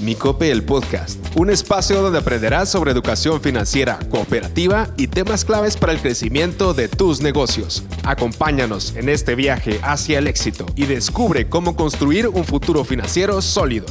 Micope 0.00 0.52
el 0.52 0.62
Podcast, 0.62 1.18
un 1.36 1.50
espacio 1.50 2.00
donde 2.00 2.20
aprenderás 2.20 2.70
sobre 2.70 2.92
educación 2.92 3.40
financiera, 3.40 3.98
cooperativa 4.10 4.88
y 4.96 5.08
temas 5.08 5.44
claves 5.44 5.76
para 5.76 5.92
el 5.92 5.98
crecimiento 5.98 6.72
de 6.72 6.88
tus 6.88 7.20
negocios. 7.20 7.82
Acompáñanos 8.04 8.94
en 8.94 9.08
este 9.08 9.34
viaje 9.34 9.80
hacia 9.82 10.20
el 10.20 10.28
éxito 10.28 10.66
y 10.76 10.86
descubre 10.86 11.48
cómo 11.48 11.74
construir 11.74 12.28
un 12.28 12.44
futuro 12.44 12.84
financiero 12.84 13.42
sólido. 13.42 13.86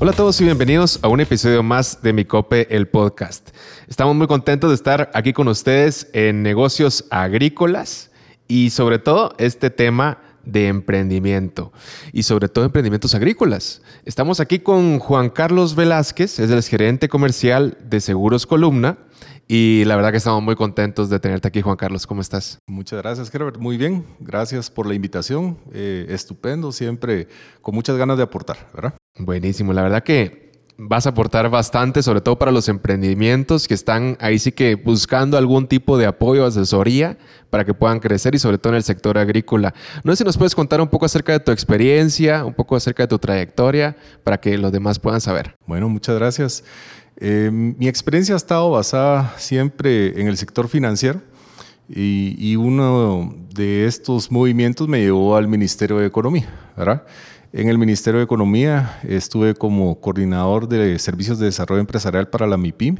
Hola 0.00 0.10
a 0.10 0.14
todos 0.14 0.38
y 0.42 0.44
bienvenidos 0.44 0.98
a 1.02 1.08
un 1.08 1.20
episodio 1.20 1.62
más 1.62 2.02
de 2.02 2.12
Micope 2.12 2.74
el 2.74 2.86
Podcast. 2.86 3.56
Estamos 3.88 4.14
muy 4.14 4.26
contentos 4.26 4.68
de 4.68 4.74
estar 4.74 5.10
aquí 5.14 5.32
con 5.32 5.48
ustedes 5.48 6.08
en 6.12 6.42
negocios 6.42 7.06
agrícolas 7.10 8.10
y 8.48 8.68
sobre 8.68 8.98
todo 8.98 9.34
este 9.38 9.70
tema 9.70 10.18
de 10.44 10.68
emprendimiento 10.68 11.72
y 12.12 12.24
sobre 12.24 12.48
todo 12.48 12.64
emprendimientos 12.64 13.14
agrícolas. 13.14 13.82
Estamos 14.04 14.40
aquí 14.40 14.58
con 14.58 14.98
Juan 14.98 15.30
Carlos 15.30 15.74
Velázquez, 15.74 16.38
es 16.38 16.50
el 16.50 16.62
gerente 16.62 17.08
comercial 17.08 17.78
de 17.84 18.00
Seguros 18.00 18.46
Columna 18.46 18.98
y 19.46 19.84
la 19.84 19.96
verdad 19.96 20.10
que 20.10 20.16
estamos 20.16 20.42
muy 20.42 20.56
contentos 20.56 21.10
de 21.10 21.20
tenerte 21.20 21.48
aquí, 21.48 21.60
Juan 21.60 21.76
Carlos. 21.76 22.06
¿Cómo 22.06 22.20
estás? 22.20 22.58
Muchas 22.66 23.02
gracias, 23.02 23.34
Herbert. 23.34 23.58
Muy 23.58 23.76
bien. 23.76 24.04
Gracias 24.20 24.70
por 24.70 24.86
la 24.86 24.94
invitación. 24.94 25.58
Eh, 25.72 26.06
estupendo, 26.08 26.72
siempre 26.72 27.28
con 27.60 27.74
muchas 27.74 27.96
ganas 27.96 28.16
de 28.16 28.22
aportar, 28.22 28.70
¿verdad? 28.74 28.94
Buenísimo. 29.18 29.72
La 29.72 29.82
verdad 29.82 30.02
que 30.02 30.43
vas 30.76 31.06
a 31.06 31.10
aportar 31.10 31.48
bastante, 31.50 32.02
sobre 32.02 32.20
todo 32.20 32.38
para 32.38 32.50
los 32.50 32.68
emprendimientos 32.68 33.68
que 33.68 33.74
están 33.74 34.16
ahí 34.20 34.38
sí 34.38 34.52
que 34.52 34.74
buscando 34.74 35.38
algún 35.38 35.68
tipo 35.68 35.96
de 35.98 36.06
apoyo, 36.06 36.44
asesoría 36.44 37.16
para 37.50 37.64
que 37.64 37.74
puedan 37.74 38.00
crecer 38.00 38.34
y 38.34 38.38
sobre 38.38 38.58
todo 38.58 38.72
en 38.72 38.78
el 38.78 38.82
sector 38.82 39.16
agrícola. 39.16 39.72
No 40.02 40.12
sé 40.12 40.18
si 40.18 40.24
nos 40.24 40.36
puedes 40.36 40.54
contar 40.54 40.80
un 40.80 40.88
poco 40.88 41.06
acerca 41.06 41.32
de 41.32 41.40
tu 41.40 41.52
experiencia, 41.52 42.44
un 42.44 42.54
poco 42.54 42.74
acerca 42.74 43.04
de 43.04 43.08
tu 43.08 43.18
trayectoria, 43.18 43.96
para 44.24 44.40
que 44.40 44.58
los 44.58 44.72
demás 44.72 44.98
puedan 44.98 45.20
saber. 45.20 45.54
Bueno, 45.66 45.88
muchas 45.88 46.16
gracias. 46.16 46.64
Eh, 47.16 47.50
mi 47.52 47.86
experiencia 47.86 48.34
ha 48.34 48.36
estado 48.36 48.70
basada 48.70 49.34
siempre 49.38 50.20
en 50.20 50.26
el 50.26 50.36
sector 50.36 50.68
financiero 50.68 51.20
y, 51.88 52.34
y 52.38 52.56
uno 52.56 53.36
de 53.54 53.86
estos 53.86 54.32
movimientos 54.32 54.88
me 54.88 55.00
llevó 55.00 55.36
al 55.36 55.46
Ministerio 55.46 55.98
de 55.98 56.06
Economía, 56.06 56.52
¿verdad? 56.76 57.04
En 57.56 57.68
el 57.68 57.78
Ministerio 57.78 58.18
de 58.18 58.24
Economía 58.24 58.98
estuve 59.04 59.54
como 59.54 60.00
coordinador 60.00 60.66
de 60.66 60.98
servicios 60.98 61.38
de 61.38 61.46
desarrollo 61.46 61.80
empresarial 61.80 62.28
para 62.28 62.48
la 62.48 62.56
MIPIM 62.56 62.96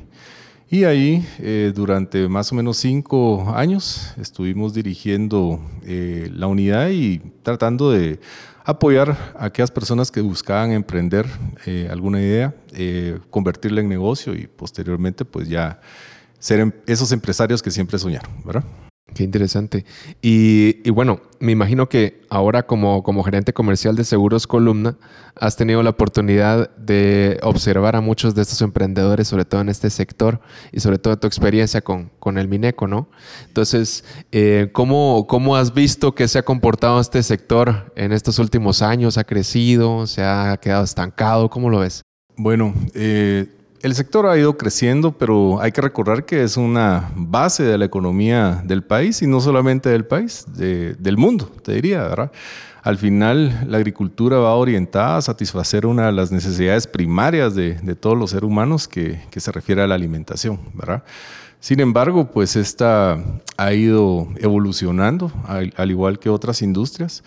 y 0.70 0.84
ahí 0.84 1.26
eh, 1.40 1.72
durante 1.74 2.28
más 2.28 2.52
o 2.52 2.54
menos 2.54 2.76
cinco 2.76 3.52
años 3.56 4.14
estuvimos 4.16 4.72
dirigiendo 4.72 5.60
eh, 5.82 6.30
la 6.32 6.46
unidad 6.46 6.90
y 6.90 7.18
tratando 7.42 7.90
de 7.90 8.20
apoyar 8.64 9.34
a 9.36 9.46
aquellas 9.46 9.72
personas 9.72 10.12
que 10.12 10.20
buscaban 10.20 10.70
emprender 10.70 11.26
eh, 11.66 11.88
alguna 11.90 12.20
idea, 12.20 12.54
convertirla 13.30 13.80
en 13.80 13.88
negocio 13.88 14.36
y 14.36 14.46
posteriormente 14.46 15.24
pues 15.24 15.48
ya 15.48 15.80
ser 16.38 16.60
em, 16.60 16.70
esos 16.86 17.10
empresarios 17.10 17.60
que 17.60 17.72
siempre 17.72 17.98
soñaron, 17.98 18.30
¿verdad? 18.44 18.62
Qué 19.12 19.22
interesante. 19.22 19.84
Y, 20.22 20.88
bueno, 20.90 21.20
me 21.38 21.52
imagino 21.52 21.88
que 21.88 22.22
ahora 22.30 22.66
como, 22.66 23.02
como 23.02 23.22
gerente 23.22 23.52
comercial 23.52 23.94
de 23.96 24.04
Seguros 24.04 24.46
Columna, 24.46 24.96
has 25.36 25.56
tenido 25.56 25.82
la 25.82 25.90
oportunidad 25.90 26.74
de 26.76 27.38
observar 27.42 27.96
a 27.96 28.00
muchos 28.00 28.34
de 28.34 28.42
estos 28.42 28.62
emprendedores, 28.62 29.28
sobre 29.28 29.44
todo 29.44 29.60
en 29.60 29.68
este 29.68 29.90
sector, 29.90 30.40
y 30.72 30.80
sobre 30.80 30.98
todo 30.98 31.16
tu 31.18 31.26
experiencia 31.26 31.80
con, 31.80 32.10
con 32.18 32.38
el 32.38 32.48
Mineco, 32.48 32.88
¿no? 32.88 33.08
Entonces, 33.46 34.04
eh, 34.32 34.70
¿cómo, 34.72 35.26
¿cómo 35.28 35.54
has 35.54 35.74
visto 35.74 36.14
que 36.14 36.26
se 36.26 36.38
ha 36.38 36.42
comportado 36.42 36.98
este 36.98 37.22
sector 37.22 37.92
en 37.96 38.12
estos 38.12 38.38
últimos 38.38 38.82
años? 38.82 39.18
¿Ha 39.18 39.24
crecido? 39.24 40.06
¿Se 40.06 40.24
ha 40.24 40.56
quedado 40.60 40.82
estancado? 40.82 41.50
¿Cómo 41.50 41.68
lo 41.70 41.80
ves? 41.80 42.02
Bueno, 42.36 42.74
eh, 42.94 43.46
el 43.84 43.94
sector 43.94 44.26
ha 44.26 44.38
ido 44.38 44.56
creciendo, 44.56 45.12
pero 45.12 45.60
hay 45.60 45.70
que 45.70 45.82
recordar 45.82 46.24
que 46.24 46.42
es 46.42 46.56
una 46.56 47.12
base 47.14 47.64
de 47.64 47.76
la 47.76 47.84
economía 47.84 48.62
del 48.64 48.82
país 48.82 49.20
y 49.20 49.26
no 49.26 49.42
solamente 49.42 49.90
del 49.90 50.06
país, 50.06 50.46
del 50.56 51.16
mundo, 51.18 51.50
te 51.62 51.74
diría, 51.74 52.02
¿verdad? 52.04 52.32
Al 52.82 52.96
final, 52.96 53.66
la 53.68 53.76
agricultura 53.76 54.38
va 54.38 54.54
orientada 54.54 55.18
a 55.18 55.22
satisfacer 55.22 55.84
una 55.84 56.06
de 56.06 56.12
las 56.12 56.32
necesidades 56.32 56.86
primarias 56.86 57.54
de, 57.54 57.74
todos 57.94 58.16
los 58.16 58.30
seres 58.30 58.44
humanos 58.44 58.88
que, 58.88 59.20
se 59.36 59.52
refiere 59.52 59.82
a 59.82 59.86
la 59.86 59.96
alimentación, 59.96 60.60
¿verdad? 60.72 61.02
Sin 61.60 61.78
embargo, 61.80 62.30
pues 62.30 62.56
esta 62.56 63.22
ha 63.58 63.72
ido 63.74 64.28
evolucionando, 64.36 65.30
al 65.46 65.90
igual 65.90 66.18
que 66.18 66.30
otras 66.30 66.62
industrias. 66.62 67.22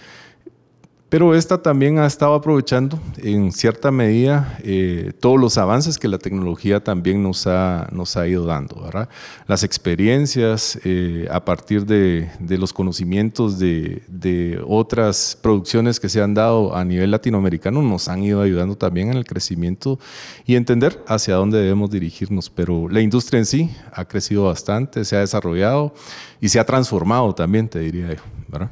Pero 1.09 1.33
esta 1.33 1.61
también 1.61 1.99
ha 1.99 2.05
estado 2.05 2.33
aprovechando 2.33 2.99
en 3.17 3.53
cierta 3.53 3.91
medida 3.91 4.59
eh, 4.61 5.13
todos 5.21 5.39
los 5.39 5.57
avances 5.57 5.97
que 5.97 6.09
la 6.09 6.17
tecnología 6.17 6.83
también 6.83 7.23
nos 7.23 7.47
ha, 7.47 7.87
nos 7.93 8.17
ha 8.17 8.27
ido 8.27 8.45
dando. 8.45 8.81
¿verdad? 8.81 9.07
Las 9.47 9.63
experiencias 9.63 10.77
eh, 10.83 11.25
a 11.31 11.45
partir 11.45 11.85
de, 11.85 12.29
de 12.39 12.57
los 12.57 12.73
conocimientos 12.73 13.57
de, 13.57 14.03
de, 14.09 14.61
otras 14.67 15.37
producciones 15.41 16.01
que 16.01 16.09
se 16.09 16.21
han 16.21 16.33
dado 16.33 16.75
a 16.75 16.83
nivel 16.83 17.11
latinoamericano 17.11 17.81
nos 17.81 18.09
han 18.09 18.23
ido 18.23 18.41
ayudando 18.41 18.75
también 18.75 19.09
en 19.09 19.17
el 19.17 19.25
crecimiento 19.25 19.99
y 20.45 20.55
entender 20.55 21.01
hacia 21.07 21.35
dónde 21.35 21.59
debemos 21.59 21.89
dirigirnos. 21.89 22.49
Pero 22.49 22.89
la 22.89 22.99
industria 22.99 23.39
en 23.39 23.45
sí 23.45 23.69
ha 23.93 24.03
crecido 24.03 24.43
bastante, 24.43 25.05
se 25.05 25.15
ha 25.15 25.19
desarrollado 25.19 25.93
y 26.41 26.49
se 26.49 26.59
ha 26.59 26.65
transformado 26.65 27.33
también, 27.33 27.69
te 27.69 27.79
diría 27.79 28.13
yo. 28.13 28.21
¿verdad? 28.49 28.69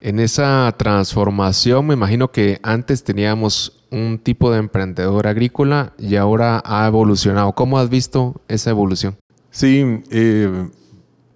En 0.00 0.20
esa 0.20 0.72
transformación, 0.78 1.88
me 1.88 1.94
imagino 1.94 2.30
que 2.30 2.60
antes 2.62 3.02
teníamos 3.02 3.82
un 3.90 4.20
tipo 4.20 4.52
de 4.52 4.60
emprendedor 4.60 5.26
agrícola 5.26 5.92
y 5.98 6.14
ahora 6.14 6.62
ha 6.64 6.86
evolucionado. 6.86 7.52
¿Cómo 7.52 7.80
has 7.80 7.88
visto 7.88 8.40
esa 8.46 8.70
evolución? 8.70 9.16
Sí, 9.50 9.84
eh, 10.12 10.68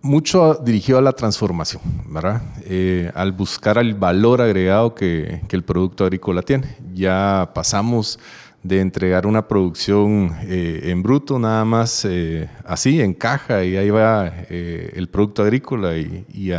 mucho 0.01 0.55
dirigido 0.55 0.99
a 0.99 1.03
la 1.03 1.13
transformación, 1.13 1.83
¿verdad? 2.07 2.41
Eh, 2.65 3.11
al 3.17 3.33
buscar 3.33 3.79
el 3.79 3.95
valor 3.95 4.41
agregado 4.41 4.95
que, 4.95 5.43
que 5.49 5.57
el 5.57 5.65
producto 5.65 6.05
agrícola 6.05 6.43
tiene. 6.43 6.77
Ya 6.95 7.51
pasamos 7.53 8.21
de 8.63 8.81
entregar 8.81 9.27
una 9.27 9.49
producción 9.49 10.37
eh, 10.43 10.83
en 10.85 11.03
bruto, 11.03 11.39
nada 11.39 11.65
más 11.65 12.05
eh, 12.05 12.49
así, 12.65 13.01
en 13.01 13.13
caja, 13.13 13.65
y 13.65 13.77
ahí 13.77 13.91
va 13.91 14.33
eh, 14.51 14.93
el 14.95 15.09
producto 15.09 15.43
agrícola 15.43 15.97
y, 15.97 16.53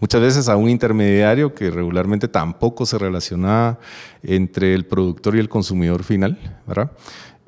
muchas 0.00 0.20
veces 0.20 0.48
a 0.48 0.56
un 0.56 0.68
intermediario 0.68 1.54
que 1.54 1.70
regularmente 1.70 2.28
tampoco 2.28 2.86
se 2.86 2.98
relaciona 2.98 3.78
entre 4.22 4.74
el 4.74 4.86
productor 4.86 5.36
y 5.36 5.38
el 5.38 5.48
consumidor 5.48 6.02
final, 6.02 6.38
¿verdad? 6.66 6.90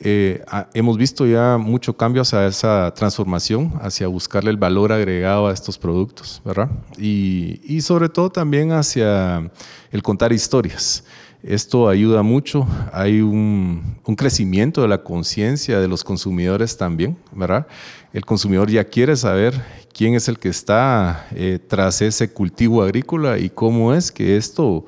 Hemos 0.02 0.96
visto 0.96 1.26
ya 1.26 1.58
mucho 1.58 1.96
cambio 1.96 2.22
hacia 2.22 2.46
esa 2.46 2.92
transformación, 2.94 3.72
hacia 3.82 4.08
buscarle 4.08 4.50
el 4.50 4.56
valor 4.56 4.92
agregado 4.92 5.48
a 5.48 5.52
estos 5.52 5.78
productos, 5.78 6.40
¿verdad? 6.44 6.70
Y, 6.98 7.60
y 7.64 7.80
sobre 7.82 8.08
todo 8.08 8.30
también 8.30 8.72
hacia 8.72 9.50
el 9.90 10.02
contar 10.02 10.32
historias. 10.32 11.04
Esto 11.42 11.88
ayuda 11.88 12.22
mucho, 12.22 12.68
hay 12.92 13.22
un, 13.22 13.96
crecimiento 14.16 14.82
de 14.82 14.88
la 14.88 15.02
conciencia 15.02 15.80
de 15.80 15.88
los 15.88 16.04
consumidores 16.04 16.76
también, 16.76 17.16
¿verdad? 17.32 17.66
El 18.12 18.26
consumidor 18.26 18.70
ya 18.70 18.84
quiere 18.84 19.16
saber 19.16 19.54
quién 19.94 20.14
es 20.14 20.28
el 20.28 20.38
que 20.38 20.50
está 20.50 21.26
eh, 21.34 21.58
tras 21.66 22.02
ese 22.02 22.30
cultivo 22.30 22.82
agrícola 22.82 23.38
y 23.38 23.48
cómo 23.48 23.94
es 23.94 24.12
que 24.12 24.36
esto 24.36 24.84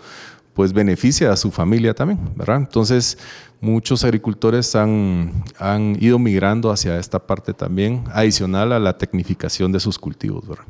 pues 0.54 0.72
beneficia 0.72 1.32
a 1.32 1.36
su 1.36 1.50
familia 1.50 1.94
también, 1.94 2.18
¿verdad? 2.36 2.56
Entonces, 2.56 3.18
muchos 3.60 4.04
agricultores 4.04 4.74
han, 4.76 5.44
han 5.58 5.96
ido 6.00 6.18
migrando 6.18 6.70
hacia 6.70 6.98
esta 6.98 7.26
parte 7.26 7.54
también, 7.54 8.04
adicional 8.12 8.72
a 8.72 8.78
la 8.78 8.98
tecnificación 8.98 9.72
de 9.72 9.80
sus 9.80 9.98
cultivos, 9.98 10.46
¿verdad? 10.46 10.64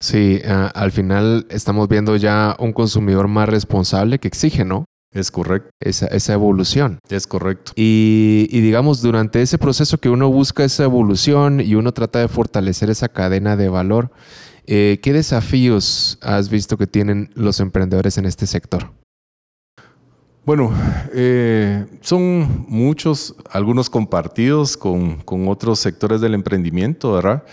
Sí, 0.00 0.40
al 0.44 0.92
final 0.92 1.46
estamos 1.48 1.88
viendo 1.88 2.16
ya 2.16 2.56
un 2.58 2.72
consumidor 2.72 3.26
más 3.26 3.48
responsable 3.48 4.18
que 4.18 4.28
exige, 4.28 4.64
¿no? 4.64 4.84
Es 5.14 5.30
correcto. 5.30 5.70
Esa, 5.80 6.06
esa 6.08 6.34
evolución. 6.34 6.98
Es 7.08 7.26
correcto. 7.26 7.72
Y, 7.76 8.48
digamos, 8.50 9.00
durante 9.00 9.40
ese 9.40 9.58
proceso 9.58 9.96
que 9.98 10.10
uno 10.10 10.28
busca 10.28 10.64
esa 10.64 10.84
evolución 10.84 11.60
y 11.60 11.76
uno 11.76 11.92
trata 11.92 12.18
de 12.18 12.28
fortalecer 12.28 12.90
esa 12.90 13.08
cadena 13.08 13.56
de 13.56 13.68
valor, 13.68 14.10
eh, 14.66 14.98
¿qué 15.02 15.12
desafíos 15.12 16.18
has 16.22 16.48
visto 16.48 16.78
que 16.78 16.86
tienen 16.86 17.30
los 17.34 17.60
emprendedores 17.60 18.16
en 18.16 18.24
este 18.24 18.46
sector? 18.46 18.90
Bueno, 20.46 20.72
eh, 21.12 21.86
son 22.00 22.66
muchos, 22.68 23.34
algunos 23.50 23.90
compartidos 23.90 24.76
con, 24.76 25.22
otros 25.48 25.78
sectores 25.80 26.20
del 26.20 26.34
emprendimiento, 26.34 27.12
¿verdad? 27.12 27.44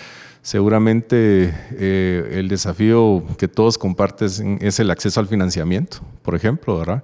Seguramente 0.42 1.54
eh, 1.72 2.32
el 2.34 2.48
desafío 2.48 3.24
que 3.38 3.48
todos 3.48 3.78
comparten 3.78 4.58
es 4.62 4.80
el 4.80 4.90
acceso 4.90 5.20
al 5.20 5.28
financiamiento, 5.28 6.00
por 6.22 6.36
ejemplo, 6.36 6.80
¿verdad? 6.80 7.04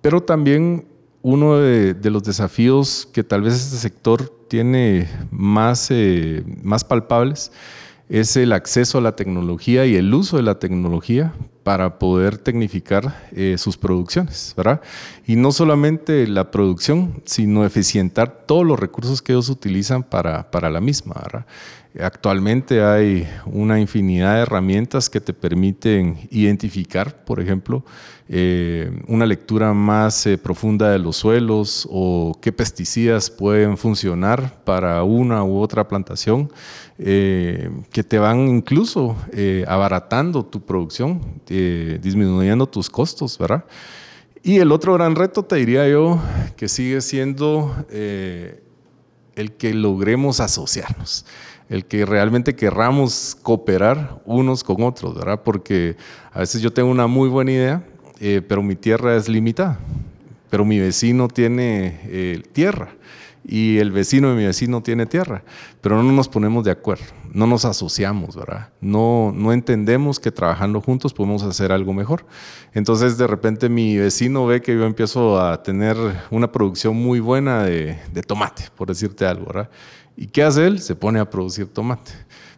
Pero 0.00 0.22
también 0.22 0.86
uno 1.20 1.58
de, 1.58 2.10
los 2.10 2.24
desafíos 2.24 3.08
que 3.12 3.22
tal 3.22 3.42
vez 3.42 3.54
este 3.54 3.76
sector 3.76 4.28
tiene 4.48 5.08
más, 5.30 5.90
más 6.62 6.84
palpables 6.84 7.52
es 8.12 8.36
el 8.36 8.52
acceso 8.52 8.98
a 8.98 9.00
la 9.00 9.16
tecnología 9.16 9.86
y 9.86 9.96
el 9.96 10.12
uso 10.12 10.36
de 10.36 10.42
la 10.42 10.58
tecnología 10.58 11.32
para 11.62 11.98
poder 11.98 12.36
tecnificar 12.36 13.26
eh, 13.32 13.56
sus 13.56 13.78
producciones, 13.78 14.52
¿verdad? 14.54 14.82
Y 15.26 15.36
no 15.36 15.50
solamente 15.50 16.26
la 16.26 16.50
producción, 16.50 17.22
sino 17.24 17.64
eficientar 17.64 18.44
todos 18.46 18.66
los 18.66 18.78
recursos 18.78 19.22
que 19.22 19.32
ellos 19.32 19.48
utilizan 19.48 20.02
para, 20.02 20.50
para 20.50 20.68
la 20.68 20.82
misma, 20.82 21.14
¿verdad? 21.22 21.46
Actualmente 22.00 22.82
hay 22.82 23.28
una 23.44 23.78
infinidad 23.78 24.36
de 24.36 24.42
herramientas 24.42 25.10
que 25.10 25.20
te 25.20 25.34
permiten 25.34 26.26
identificar, 26.30 27.22
por 27.22 27.38
ejemplo, 27.38 27.84
eh, 28.30 28.90
una 29.08 29.26
lectura 29.26 29.74
más 29.74 30.26
eh, 30.26 30.38
profunda 30.38 30.90
de 30.90 30.98
los 30.98 31.16
suelos 31.16 31.86
o 31.90 32.38
qué 32.40 32.50
pesticidas 32.50 33.28
pueden 33.28 33.76
funcionar 33.76 34.64
para 34.64 35.02
una 35.02 35.44
u 35.44 35.58
otra 35.58 35.86
plantación, 35.86 36.50
eh, 36.98 37.68
que 37.92 38.02
te 38.02 38.18
van 38.18 38.48
incluso 38.48 39.14
abaratando 39.66 40.46
tu 40.46 40.62
producción, 40.62 41.20
disminuyendo 41.46 42.66
tus 42.66 42.88
costos, 42.88 43.36
¿verdad? 43.36 43.66
Y 44.42 44.60
el 44.60 44.72
otro 44.72 44.94
gran 44.94 45.14
reto, 45.14 45.44
te 45.44 45.56
diría 45.56 45.86
yo, 45.86 46.18
que 46.56 46.68
sigue 46.68 47.02
siendo 47.02 47.74
el 47.90 49.52
que 49.58 49.74
logremos 49.74 50.40
asociarnos 50.40 51.26
el 51.72 51.86
que 51.86 52.04
realmente 52.04 52.54
querramos 52.54 53.34
cooperar 53.42 54.20
unos 54.26 54.62
con 54.62 54.82
otros, 54.82 55.14
¿verdad? 55.14 55.40
Porque 55.42 55.96
a 56.30 56.40
veces 56.40 56.60
yo 56.60 56.70
tengo 56.70 56.90
una 56.90 57.06
muy 57.06 57.30
buena 57.30 57.50
idea, 57.50 57.82
eh, 58.20 58.42
pero 58.46 58.62
mi 58.62 58.76
tierra 58.76 59.16
es 59.16 59.26
limitada, 59.26 59.80
pero 60.50 60.66
mi 60.66 60.78
vecino 60.78 61.28
tiene 61.28 61.98
eh, 62.04 62.42
tierra 62.52 62.90
y 63.42 63.78
el 63.78 63.90
vecino 63.90 64.28
de 64.28 64.36
mi 64.36 64.44
vecino 64.44 64.82
tiene 64.82 65.06
tierra, 65.06 65.44
pero 65.80 66.02
no 66.02 66.12
nos 66.12 66.28
ponemos 66.28 66.62
de 66.62 66.72
acuerdo, 66.72 67.06
no 67.32 67.46
nos 67.46 67.64
asociamos, 67.64 68.36
¿verdad? 68.36 68.68
No, 68.82 69.32
no 69.34 69.50
entendemos 69.54 70.20
que 70.20 70.30
trabajando 70.30 70.82
juntos 70.82 71.14
podemos 71.14 71.42
hacer 71.42 71.72
algo 71.72 71.94
mejor. 71.94 72.26
Entonces 72.74 73.16
de 73.16 73.26
repente 73.26 73.70
mi 73.70 73.96
vecino 73.96 74.44
ve 74.44 74.60
que 74.60 74.74
yo 74.74 74.84
empiezo 74.84 75.40
a 75.40 75.62
tener 75.62 75.96
una 76.30 76.52
producción 76.52 76.96
muy 76.96 77.18
buena 77.18 77.62
de, 77.64 77.98
de 78.12 78.22
tomate, 78.22 78.64
por 78.76 78.88
decirte 78.88 79.24
algo, 79.24 79.46
¿verdad? 79.46 79.70
¿Y 80.16 80.26
qué 80.26 80.42
hace 80.42 80.66
él? 80.66 80.80
Se 80.80 80.94
pone 80.94 81.18
a 81.18 81.28
producir 81.28 81.66
tomate. 81.66 82.12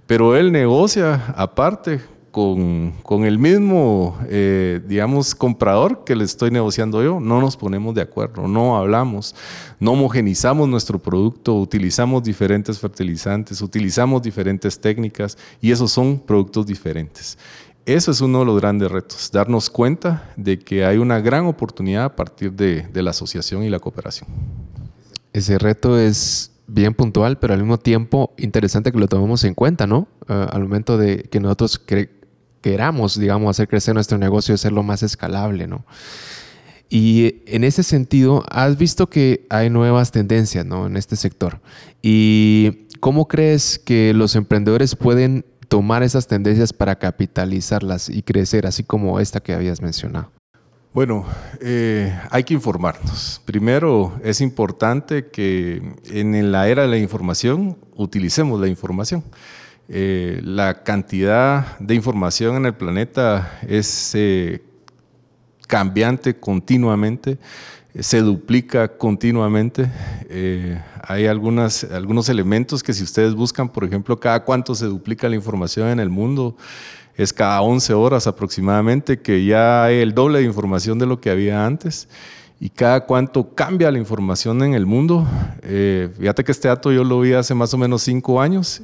Pero 0.06 0.36
él 0.36 0.52
negocia 0.52 1.34
aparte 1.36 2.00
con, 2.34 2.92
con 3.04 3.24
el 3.24 3.38
mismo, 3.38 4.18
eh, 4.28 4.80
digamos, 4.86 5.36
comprador 5.36 6.02
que 6.04 6.16
le 6.16 6.24
estoy 6.24 6.50
negociando 6.50 7.00
yo. 7.00 7.20
No 7.20 7.40
nos 7.40 7.56
ponemos 7.56 7.94
de 7.94 8.02
acuerdo, 8.02 8.48
no 8.48 8.76
hablamos, 8.76 9.36
no 9.78 9.92
homogenizamos 9.92 10.68
nuestro 10.68 10.98
producto, 10.98 11.54
utilizamos 11.54 12.24
diferentes 12.24 12.78
fertilizantes, 12.78 13.62
utilizamos 13.62 14.20
diferentes 14.20 14.80
técnicas 14.80 15.38
y 15.60 15.70
esos 15.70 15.92
son 15.92 16.18
productos 16.18 16.66
diferentes. 16.66 17.38
Eso 17.86 18.10
es 18.10 18.20
uno 18.20 18.40
de 18.40 18.46
los 18.46 18.60
grandes 18.60 18.90
retos, 18.90 19.30
darnos 19.30 19.70
cuenta 19.70 20.32
de 20.36 20.58
que 20.58 20.84
hay 20.84 20.96
una 20.96 21.20
gran 21.20 21.46
oportunidad 21.46 22.04
a 22.04 22.16
partir 22.16 22.52
de, 22.52 22.82
de 22.82 23.02
la 23.02 23.10
asociación 23.10 23.62
y 23.62 23.70
la 23.70 23.78
cooperación. 23.78 24.28
Ese 25.32 25.56
reto 25.58 25.98
es 25.98 26.53
bien 26.66 26.94
puntual, 26.94 27.38
pero 27.38 27.54
al 27.54 27.60
mismo 27.60 27.78
tiempo 27.78 28.34
interesante 28.38 28.92
que 28.92 28.98
lo 28.98 29.08
tomemos 29.08 29.44
en 29.44 29.54
cuenta, 29.54 29.86
¿no? 29.86 30.08
Eh, 30.28 30.46
al 30.50 30.62
momento 30.62 30.96
de 30.98 31.22
que 31.24 31.40
nosotros 31.40 31.80
queramos, 32.60 33.18
digamos, 33.18 33.50
hacer 33.50 33.68
crecer 33.68 33.94
nuestro 33.94 34.18
negocio 34.18 34.52
y 34.52 34.56
hacerlo 34.56 34.82
más 34.82 35.02
escalable, 35.02 35.66
¿no? 35.66 35.84
Y 36.88 37.42
en 37.46 37.64
ese 37.64 37.82
sentido, 37.82 38.44
has 38.50 38.78
visto 38.78 39.08
que 39.08 39.46
hay 39.50 39.68
nuevas 39.70 40.12
tendencias, 40.12 40.64
¿no? 40.64 40.86
En 40.86 40.96
este 40.96 41.16
sector. 41.16 41.60
¿Y 42.02 42.86
cómo 43.00 43.26
crees 43.26 43.78
que 43.78 44.14
los 44.14 44.36
emprendedores 44.36 44.94
pueden 44.94 45.44
tomar 45.68 46.02
esas 46.02 46.28
tendencias 46.28 46.72
para 46.72 46.98
capitalizarlas 46.98 48.08
y 48.08 48.22
crecer, 48.22 48.66
así 48.66 48.84
como 48.84 49.18
esta 49.18 49.40
que 49.40 49.54
habías 49.54 49.80
mencionado? 49.80 50.30
Bueno, 50.94 51.26
eh, 51.60 52.16
hay 52.30 52.44
que 52.44 52.54
informarnos. 52.54 53.42
Primero, 53.44 54.12
es 54.22 54.40
importante 54.40 55.26
que 55.26 55.82
en 56.06 56.52
la 56.52 56.68
era 56.68 56.82
de 56.82 56.88
la 56.88 56.98
información 56.98 57.76
utilicemos 57.96 58.60
la 58.60 58.68
información. 58.68 59.24
Eh, 59.88 60.40
la 60.44 60.84
cantidad 60.84 61.76
de 61.80 61.96
información 61.96 62.54
en 62.54 62.66
el 62.66 62.74
planeta 62.74 63.58
es 63.66 64.12
eh, 64.14 64.62
cambiante 65.66 66.36
continuamente, 66.36 67.38
se 67.98 68.20
duplica 68.20 68.96
continuamente. 68.96 69.90
hay 71.02 71.26
algunas, 71.26 71.82
algunos 71.82 72.28
elementos 72.28 72.84
que 72.84 72.92
si 72.92 73.02
ustedes 73.02 73.34
buscan, 73.34 73.68
por 73.68 73.82
ejemplo, 73.82 74.20
cada 74.20 74.44
cuánto 74.44 74.76
se 74.76 74.86
duplica 74.86 75.28
la 75.28 75.34
información 75.34 75.88
en 75.88 75.98
el 75.98 76.08
mundo, 76.08 76.56
es 77.16 77.32
cada 77.32 77.60
11 77.62 77.94
horas 77.94 78.26
aproximadamente, 78.26 79.20
que 79.20 79.44
ya 79.44 79.84
hay 79.84 80.00
el 80.00 80.14
doble 80.14 80.40
de 80.40 80.44
información 80.44 80.98
de 80.98 81.06
lo 81.06 81.20
que 81.20 81.30
había 81.30 81.64
antes. 81.64 82.08
Y 82.60 82.70
cada 82.70 83.04
cuánto 83.04 83.54
cambia 83.54 83.90
la 83.90 83.98
información 83.98 84.62
en 84.62 84.74
el 84.74 84.86
mundo. 84.86 85.26
Eh, 85.62 86.08
fíjate 86.18 86.44
que 86.44 86.52
este 86.52 86.68
dato 86.68 86.92
yo 86.92 87.04
lo 87.04 87.20
vi 87.20 87.32
hace 87.32 87.54
más 87.54 87.74
o 87.74 87.78
menos 87.78 88.02
5 88.02 88.40
años 88.40 88.82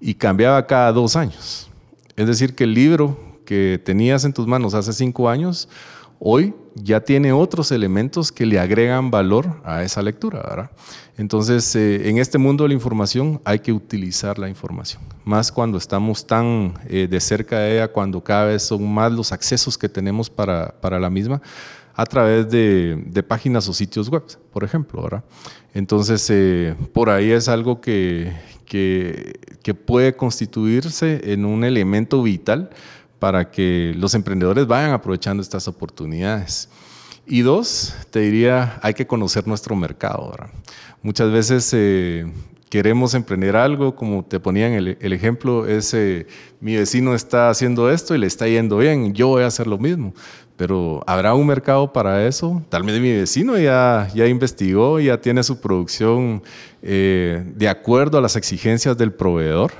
y 0.00 0.14
cambiaba 0.14 0.66
cada 0.66 0.92
2 0.92 1.16
años. 1.16 1.70
Es 2.16 2.26
decir, 2.26 2.54
que 2.54 2.64
el 2.64 2.74
libro 2.74 3.18
que 3.44 3.80
tenías 3.82 4.24
en 4.24 4.32
tus 4.32 4.46
manos 4.46 4.74
hace 4.74 4.92
5 4.92 5.28
años, 5.28 5.68
hoy 6.18 6.54
ya 6.74 7.00
tiene 7.00 7.32
otros 7.32 7.72
elementos 7.72 8.30
que 8.30 8.44
le 8.44 8.60
agregan 8.60 9.10
valor 9.10 9.60
a 9.64 9.82
esa 9.82 10.02
lectura, 10.02 10.42
¿verdad? 10.42 10.70
Entonces, 11.16 11.74
eh, 11.74 12.08
en 12.08 12.18
este 12.18 12.36
mundo 12.36 12.64
de 12.64 12.68
la 12.68 12.74
información 12.74 13.40
hay 13.44 13.60
que 13.60 13.72
utilizar 13.72 14.38
la 14.38 14.48
información, 14.48 15.02
más 15.24 15.50
cuando 15.50 15.78
estamos 15.78 16.26
tan 16.26 16.74
eh, 16.88 17.08
de 17.08 17.20
cerca 17.20 17.58
de 17.60 17.76
ella, 17.76 17.88
cuando 17.88 18.22
cada 18.22 18.46
vez 18.46 18.62
son 18.62 18.86
más 18.92 19.10
los 19.10 19.32
accesos 19.32 19.78
que 19.78 19.88
tenemos 19.88 20.28
para, 20.28 20.74
para 20.80 21.00
la 21.00 21.08
misma 21.08 21.40
a 21.94 22.04
través 22.04 22.50
de, 22.50 23.02
de, 23.06 23.22
páginas 23.22 23.66
o 23.70 23.72
sitios 23.72 24.10
web, 24.10 24.22
por 24.52 24.62
ejemplo, 24.62 25.02
¿verdad? 25.02 25.24
Entonces, 25.72 26.28
eh, 26.28 26.74
por 26.92 27.08
ahí 27.08 27.30
es 27.30 27.48
algo 27.48 27.80
que, 27.80 28.34
que, 28.66 29.40
que 29.62 29.72
puede 29.72 30.14
constituirse 30.14 31.32
en 31.32 31.46
un 31.46 31.64
elemento 31.64 32.22
vital 32.22 32.68
para 33.26 33.50
que 33.50 33.92
los 33.96 34.14
emprendedores 34.14 34.68
vayan 34.68 34.92
aprovechando 34.92 35.42
estas 35.42 35.66
oportunidades. 35.66 36.68
Y 37.26 37.40
dos, 37.40 37.92
te 38.12 38.20
diría, 38.20 38.78
hay 38.84 38.94
que 38.94 39.04
conocer 39.04 39.48
nuestro 39.48 39.74
mercado. 39.74 40.32
Muchas 41.02 41.32
veces 41.32 41.68
eh, 41.72 42.24
queremos 42.70 43.14
emprender 43.14 43.56
algo, 43.56 43.96
como 43.96 44.24
te 44.24 44.38
ponían 44.38 44.74
el, 44.74 44.96
el 45.00 45.12
ejemplo, 45.12 45.66
es 45.66 45.92
eh, 45.92 46.28
mi 46.60 46.76
vecino 46.76 47.16
está 47.16 47.50
haciendo 47.50 47.90
esto 47.90 48.14
y 48.14 48.18
le 48.18 48.28
está 48.28 48.46
yendo 48.46 48.78
bien, 48.78 49.12
yo 49.12 49.26
voy 49.26 49.42
a 49.42 49.48
hacer 49.48 49.66
lo 49.66 49.76
mismo. 49.76 50.14
Pero 50.56 51.02
¿habrá 51.04 51.34
un 51.34 51.48
mercado 51.48 51.92
para 51.92 52.28
eso? 52.28 52.62
Tal 52.68 52.84
vez 52.84 53.00
mi 53.00 53.12
vecino 53.12 53.58
ya, 53.58 54.08
ya 54.14 54.28
investigó, 54.28 55.00
ya 55.00 55.20
tiene 55.20 55.42
su 55.42 55.60
producción 55.60 56.44
eh, 56.80 57.42
de 57.56 57.68
acuerdo 57.68 58.18
a 58.18 58.20
las 58.20 58.36
exigencias 58.36 58.96
del 58.96 59.12
proveedor 59.12 59.72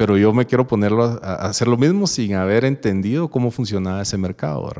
pero 0.00 0.16
yo 0.16 0.32
me 0.32 0.46
quiero 0.46 0.66
ponerlo 0.66 1.20
a, 1.22 1.34
hacer 1.46 1.68
lo 1.68 1.76
mismo 1.76 2.06
sin 2.06 2.34
haber 2.34 2.64
entendido 2.64 3.28
cómo 3.28 3.50
funcionaba 3.50 4.00
ese 4.00 4.16
mercado. 4.16 4.72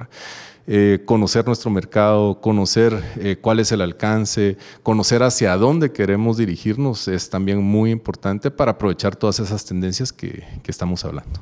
Eh, 0.66 1.02
conocer 1.04 1.46
nuestro 1.46 1.70
mercado, 1.70 2.40
conocer 2.40 2.98
eh, 3.18 3.36
cuál 3.38 3.60
es 3.60 3.70
el 3.70 3.82
alcance, 3.82 4.56
conocer 4.82 5.22
hacia 5.22 5.54
dónde 5.58 5.92
queremos 5.92 6.38
dirigirnos 6.38 7.06
es 7.06 7.28
también 7.28 7.62
muy 7.62 7.90
importante 7.90 8.50
para 8.50 8.70
aprovechar 8.70 9.14
todas 9.14 9.40
esas 9.40 9.62
tendencias 9.66 10.10
que, 10.10 10.42
que 10.62 10.70
estamos 10.70 11.04
hablando. 11.04 11.38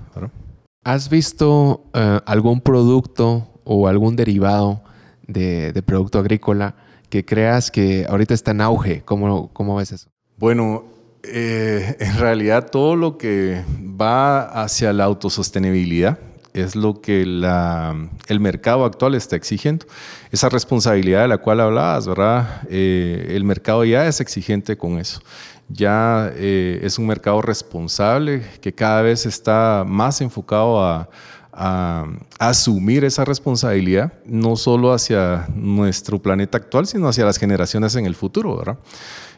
¿Has 0.83 1.09
visto 1.09 1.85
eh, 1.95 2.19
algún 2.27 2.61
producto 2.61 3.47
o 3.63 3.87
algún 3.87 4.17
derivado 4.17 4.83
de, 5.29 5.73
de, 5.73 5.83
producto 5.85 6.19
agrícola 6.19 6.75
que 7.11 7.25
creas 7.25 7.71
que 7.71 8.07
ahorita 8.09 8.35
está 8.35 8.51
en 8.51 8.61
auge? 8.61 9.03
¿Cómo, 9.05 9.53
cómo 9.53 9.77
ves 9.77 9.93
eso? 9.93 10.09
Bueno, 10.37 10.98
eh, 11.23 11.97
en 11.99 12.19
realidad 12.19 12.71
todo 12.71 12.97
lo 12.97 13.19
que 13.19 13.65
va 14.01 14.63
hacia 14.63 14.93
la 14.93 15.05
autosostenibilidad 15.05 16.19
es 16.55 16.77
lo 16.77 17.01
que 17.01 17.23
el 17.23 18.41
mercado 18.41 18.85
actual 18.85 19.15
está 19.15 19.37
exigiendo. 19.37 19.87
Esa 20.31 20.49
responsabilidad 20.49 21.23
de 21.23 21.29
la 21.29 21.39
cual 21.39 21.61
hablabas, 21.61 22.07
¿verdad? 22.07 22.63
Eh, 22.69 23.33
el 23.35 23.45
mercado 23.45 23.85
ya 23.85 24.07
es 24.07 24.21
exigente 24.21 24.77
con 24.77 24.99
eso. 24.99 25.21
Ya 25.69 26.33
eh, 26.35 26.81
es 26.83 26.99
un 26.99 27.07
mercado 27.07 27.43
responsable 27.43 28.43
que 28.61 28.73
cada 28.73 29.03
vez 29.03 29.27
está 29.27 29.85
más 29.87 30.21
enfocado 30.21 30.83
a, 30.83 31.09
a, 31.53 32.07
asumir 32.39 33.05
esa 33.05 33.25
responsabilidad, 33.25 34.13
no 34.25 34.57
solo 34.57 34.93
hacia 34.93 35.47
nuestro 35.55 36.21
planeta 36.21 36.57
actual, 36.57 36.87
sino 36.87 37.09
hacia 37.09 37.25
las 37.25 37.37
generaciones 37.37 37.95
en 37.97 38.07
el 38.07 38.15
futuro, 38.15 38.57
¿verdad? 38.57 38.79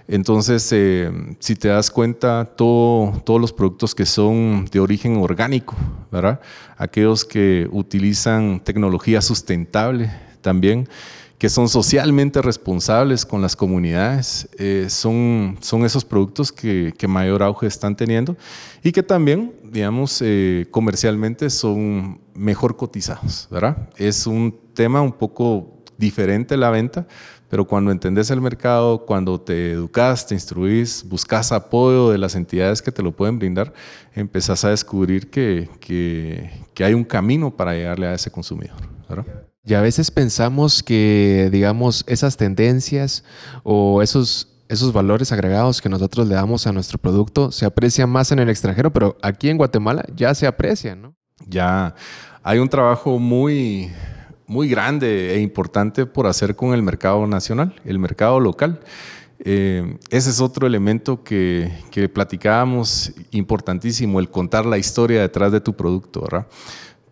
Entonces, 0.09 0.69
eh, 0.73 1.11
si 1.39 1.55
te 1.55 1.69
das 1.69 1.91
cuenta, 1.91 2.45
todos 2.57 3.41
los 3.41 3.53
productos 3.53 3.95
que 3.95 4.07
son 4.07 4.67
de 4.71 4.81
origen 4.81 5.17
orgánico, 5.17 5.77
¿verdad? 6.11 6.41
Aquellos 6.77 7.25
que 7.25 7.69
utilizan 7.71 8.61
tecnología 8.61 9.23
sustentable 9.23 10.11
también, 10.41 10.89
que 11.41 11.49
son 11.49 11.71
socialmente 11.71 12.43
responsables 12.43 13.25
con 13.25 13.41
las 13.41 13.57
comunidades, 13.57 14.47
eh, 14.59 14.89
son, 14.91 15.57
esos 15.87 16.05
productos 16.05 16.53
que, 16.53 16.93
que, 16.99 17.09
mayor 17.09 17.43
auge 17.43 17.67
están 17.67 17.97
teniendo 17.97 18.37
y 18.83 18.93
que 18.93 19.03
también, 19.03 19.55
digamos, 19.65 20.21
eh, 20.23 20.67
comercialmente 20.71 21.49
son 21.49 22.21
mejor 22.35 22.77
cotizados, 22.77 23.49
¿verdad? 23.51 23.89
Es 23.97 24.27
un 24.27 24.55
tema 24.75 25.01
un 25.01 25.13
poco 25.13 25.81
diferente 25.97 26.59
la 26.59 26.69
venta, 26.69 27.07
pero 27.51 27.67
cuando 27.67 27.91
entendés 27.91 28.31
el 28.31 28.41
mercado, 28.41 29.05
cuando 29.05 29.41
te 29.41 29.73
educas, 29.73 30.27
te 30.27 30.35
instruís, 30.35 31.05
buscas 31.07 31.51
apoyo 31.51 32.11
de 32.11 32.19
las 32.19 32.37
entidades 32.37 32.81
que 32.81 32.93
te 32.93 33.03
lo 33.03 33.11
pueden 33.11 33.39
brindar, 33.41 33.75
empezás 34.15 34.65
a 34.65 34.71
descubrir 34.71 35.29
que, 35.31 35.69
que, 35.81 36.51
que 36.73 36.85
hay 36.85 36.95
un 36.95 37.05
camino 37.05 37.51
para 37.51 37.75
llegarle 37.75 38.07
a 38.07 38.15
ese 38.15 38.31
consumidor. 38.31 38.77
¿verdad? 39.09 39.27
Y 39.65 39.75
a 39.75 39.81
veces 39.81 40.11
pensamos 40.11 40.83
que, 40.83 41.49
digamos, 41.53 42.05
esas 42.07 42.37
tendencias 42.37 43.25
o 43.63 44.01
esos, 44.01 44.49
esos 44.69 44.93
valores 44.93 45.33
agregados 45.33 45.83
que 45.83 45.89
nosotros 45.89 46.29
le 46.29 46.37
damos 46.37 46.67
a 46.67 46.73
nuestro 46.73 46.99
producto 46.99 47.51
se 47.51 47.67
aprecian 47.67 48.09
más 48.09 48.31
en 48.33 48.39
el 48.39 48.49
extranjero, 48.49 48.93
pero 48.93 49.19
aquí 49.23 49.51
en 49.51 49.59
Guatemala 49.59 50.05
ya 50.15 50.35
se 50.35 50.47
aprecian, 50.47 51.03
¿no? 51.03 51.17
Ya 51.47 51.95
hay 52.43 52.59
un 52.59 52.69
trabajo 52.69 53.19
muy, 53.19 53.91
muy 54.51 54.69
grande 54.69 55.37
e 55.37 55.41
importante 55.41 56.07
por 56.07 56.27
hacer 56.27 56.57
con 56.57 56.75
el 56.75 56.83
mercado 56.83 57.25
nacional, 57.29 57.81
el 57.85 58.01
mercado 58.01 58.41
local. 58.41 58.81
Eh, 59.39 59.97
ese 60.11 60.29
es 60.29 60.41
otro 60.41 60.67
elemento 60.67 61.23
que, 61.23 61.71
que 61.93 62.09
platicábamos 62.09 63.13
importantísimo, 63.31 64.19
el 64.19 64.29
contar 64.29 64.67
la 64.67 64.77
historia 64.77 65.21
detrás 65.21 65.53
de 65.53 65.61
tu 65.61 65.75
producto, 65.75 66.23
¿verdad? 66.23 66.49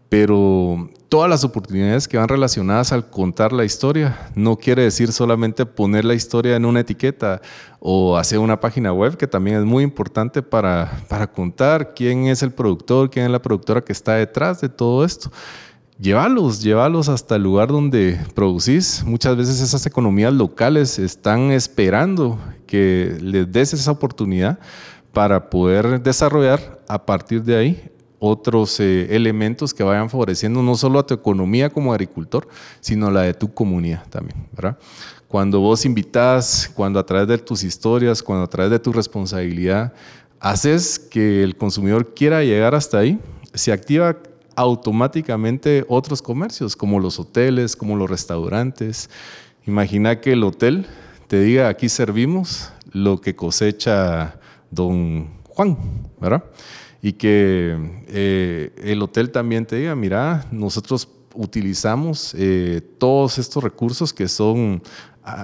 pero 0.08 0.88
todas 1.08 1.28
las 1.28 1.44
oportunidades 1.44 2.08
que 2.08 2.16
van 2.16 2.28
relacionadas 2.28 2.92
al 2.92 3.10
contar 3.10 3.52
la 3.52 3.64
historia 3.64 4.30
no 4.34 4.56
quiere 4.56 4.82
decir 4.82 5.12
solamente 5.12 5.66
poner 5.66 6.04
la 6.04 6.14
historia 6.14 6.56
en 6.56 6.64
una 6.64 6.80
etiqueta 6.80 7.42
o 7.78 8.16
hacer 8.16 8.38
una 8.38 8.58
página 8.58 8.92
web, 8.92 9.16
que 9.16 9.26
también 9.26 9.58
es 9.58 9.64
muy 9.64 9.84
importante 9.84 10.42
para, 10.42 11.02
para 11.08 11.30
contar 11.30 11.92
quién 11.94 12.26
es 12.26 12.42
el 12.42 12.52
productor, 12.52 13.10
quién 13.10 13.26
es 13.26 13.30
la 13.30 13.42
productora 13.42 13.82
que 13.82 13.92
está 13.92 14.14
detrás 14.14 14.60
de 14.60 14.68
todo 14.68 15.04
esto. 15.04 15.30
Llévalos, 16.00 16.62
llévalos 16.62 17.08
hasta 17.08 17.34
el 17.34 17.42
lugar 17.42 17.68
donde 17.68 18.20
producís. 18.34 19.02
Muchas 19.04 19.36
veces 19.36 19.60
esas 19.60 19.84
economías 19.84 20.32
locales 20.32 20.96
están 21.00 21.50
esperando 21.50 22.38
que 22.68 23.18
les 23.20 23.50
des 23.50 23.74
esa 23.74 23.90
oportunidad 23.90 24.60
para 25.12 25.50
poder 25.50 26.00
desarrollar 26.00 26.78
a 26.86 27.04
partir 27.04 27.42
de 27.42 27.56
ahí 27.56 27.90
otros 28.20 28.78
eh, 28.78 29.08
elementos 29.10 29.74
que 29.74 29.82
vayan 29.82 30.08
favoreciendo 30.08 30.62
no 30.62 30.76
solo 30.76 31.00
a 31.00 31.06
tu 31.06 31.14
economía 31.14 31.68
como 31.68 31.92
agricultor, 31.92 32.46
sino 32.78 33.10
la 33.10 33.22
de 33.22 33.34
tu 33.34 33.52
comunidad 33.52 34.06
también, 34.08 34.46
¿verdad? 34.52 34.78
Cuando 35.26 35.58
vos 35.58 35.84
invitas, 35.84 36.70
cuando 36.74 37.00
a 37.00 37.06
través 37.06 37.26
de 37.26 37.38
tus 37.38 37.64
historias, 37.64 38.22
cuando 38.22 38.44
a 38.44 38.48
través 38.48 38.70
de 38.70 38.78
tu 38.78 38.92
responsabilidad, 38.92 39.92
haces 40.38 40.98
que 40.98 41.42
el 41.42 41.56
consumidor 41.56 42.14
quiera 42.14 42.44
llegar 42.44 42.76
hasta 42.76 42.98
ahí, 42.98 43.18
se 43.52 43.72
activa 43.72 44.16
automáticamente 44.58 45.84
otros 45.88 46.20
comercios, 46.20 46.74
como 46.74 46.98
los 46.98 47.18
hoteles, 47.20 47.76
como 47.76 47.96
los 47.96 48.10
restaurantes. 48.10 49.08
Imagina 49.66 50.20
que 50.20 50.32
el 50.32 50.42
hotel 50.42 50.86
te 51.28 51.40
diga, 51.40 51.68
aquí 51.68 51.88
servimos 51.88 52.72
lo 52.92 53.20
que 53.20 53.36
cosecha 53.36 54.40
don 54.70 55.28
Juan, 55.48 55.76
¿verdad? 56.20 56.44
y 57.00 57.12
que 57.12 57.76
eh, 58.08 58.72
el 58.82 59.02
hotel 59.02 59.30
también 59.30 59.66
te 59.66 59.76
diga, 59.76 59.94
mira, 59.94 60.46
nosotros 60.50 61.08
utilizamos 61.34 62.34
eh, 62.36 62.80
todos 62.98 63.38
estos 63.38 63.62
recursos 63.62 64.12
que 64.12 64.26
son 64.26 64.82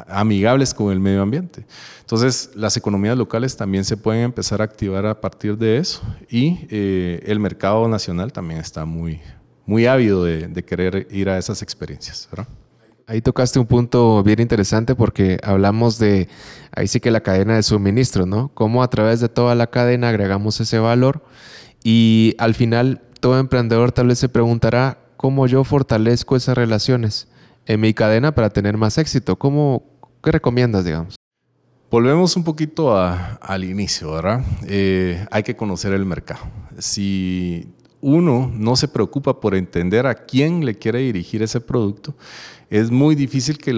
amigables 0.08 0.74
con 0.74 0.92
el 0.92 1.00
medio 1.00 1.22
ambiente. 1.22 1.64
Entonces, 2.00 2.50
las 2.54 2.76
economías 2.76 3.16
locales 3.16 3.56
también 3.56 3.84
se 3.84 3.96
pueden 3.96 4.22
empezar 4.22 4.60
a 4.60 4.64
activar 4.64 5.06
a 5.06 5.20
partir 5.20 5.56
de 5.56 5.78
eso 5.78 6.02
y 6.28 6.66
eh, 6.70 7.22
el 7.26 7.40
mercado 7.40 7.88
nacional 7.88 8.32
también 8.32 8.60
está 8.60 8.84
muy, 8.84 9.20
muy 9.66 9.86
ávido 9.86 10.24
de, 10.24 10.62
querer 10.64 11.08
ir 11.10 11.28
a 11.28 11.38
esas 11.38 11.62
experiencias. 11.62 12.28
Ahí 13.06 13.20
tocaste 13.20 13.58
un 13.58 13.66
punto 13.66 14.22
bien 14.22 14.40
interesante 14.40 14.94
porque 14.94 15.38
hablamos 15.42 15.98
de, 15.98 16.28
ahí 16.72 16.88
sí 16.88 17.00
que 17.00 17.10
la 17.10 17.20
cadena 17.20 17.56
de 17.56 17.62
suministro, 17.62 18.26
¿no? 18.26 18.50
Cómo 18.54 18.82
a 18.82 18.88
través 18.88 19.20
de 19.20 19.28
toda 19.28 19.54
la 19.54 19.66
cadena 19.66 20.08
agregamos 20.08 20.60
ese 20.60 20.78
valor 20.78 21.22
y 21.82 22.34
al 22.38 22.54
final 22.54 23.02
todo 23.20 23.38
emprendedor 23.38 23.92
tal 23.92 24.08
vez 24.08 24.18
se 24.18 24.28
preguntará 24.28 24.98
cómo 25.16 25.46
yo 25.46 25.64
fortalezco 25.64 26.36
esas 26.36 26.56
relaciones 26.56 27.28
en 27.66 27.80
mi 27.80 27.94
cadena 27.94 28.34
para 28.34 28.50
tener 28.50 28.76
más 28.76 28.98
éxito. 28.98 29.36
¿Cómo, 29.36 29.84
¿Qué 30.22 30.32
recomiendas, 30.32 30.84
digamos? 30.84 31.16
Volvemos 31.90 32.36
un 32.36 32.44
poquito 32.44 32.96
al 32.96 33.64
inicio, 33.64 34.12
¿verdad? 34.12 34.42
Eh, 34.66 35.24
hay 35.30 35.42
que 35.42 35.54
conocer 35.54 35.92
el 35.92 36.04
mercado. 36.04 36.40
Si 36.78 37.72
uno 38.00 38.50
no 38.52 38.74
se 38.76 38.88
preocupa 38.88 39.40
por 39.40 39.54
entender 39.54 40.06
a 40.06 40.14
quién 40.14 40.64
le 40.64 40.74
quiere 40.74 40.98
dirigir 40.98 41.42
ese 41.42 41.60
producto, 41.60 42.14
es 42.68 42.90
muy 42.90 43.14
difícil 43.14 43.58
que, 43.58 43.72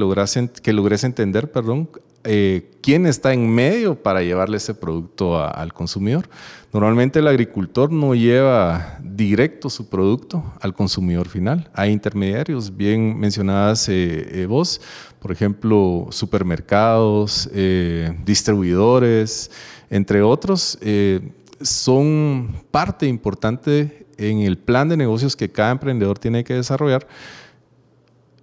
que 0.62 0.73
logres 0.73 1.05
entender 1.05 1.52
perdón, 1.52 1.90
eh, 2.26 2.71
quién 2.83 3.06
está 3.06 3.33
en 3.33 3.49
medio 3.49 3.95
para 3.95 4.23
llevarle 4.23 4.56
ese 4.56 4.75
producto 4.75 5.42
al 5.42 5.73
consumidor. 5.73 6.28
Normalmente 6.73 7.21
el 7.21 7.28
agricultor 7.28 7.90
no 7.90 8.14
lleva 8.14 8.99
directo 9.02 9.71
su 9.71 9.88
producto 9.88 10.45
al 10.61 10.75
consumidor 10.75 11.28
final. 11.28 11.71
Hay 11.73 11.92
intermediarios, 11.92 12.76
bien 12.76 13.18
mencionadas 13.18 13.88
eh, 13.88 14.42
eh, 14.42 14.47
vos, 14.47 14.80
por 15.21 15.33
ejemplo, 15.33 16.09
supermercados, 16.11 17.49
distribuidores, 18.25 19.50
entre 19.90 20.23
otros, 20.23 20.78
son 21.61 22.54
parte 22.71 23.06
importante 23.06 24.06
en 24.18 24.40
el 24.40 24.59
plan 24.59 24.88
de 24.88 24.97
negocios 24.97 25.35
que 25.35 25.50
cada 25.50 25.73
emprendedor 25.73 26.18
tiene 26.18 26.45
que 26.45 26.54
desarrollar 26.54 27.06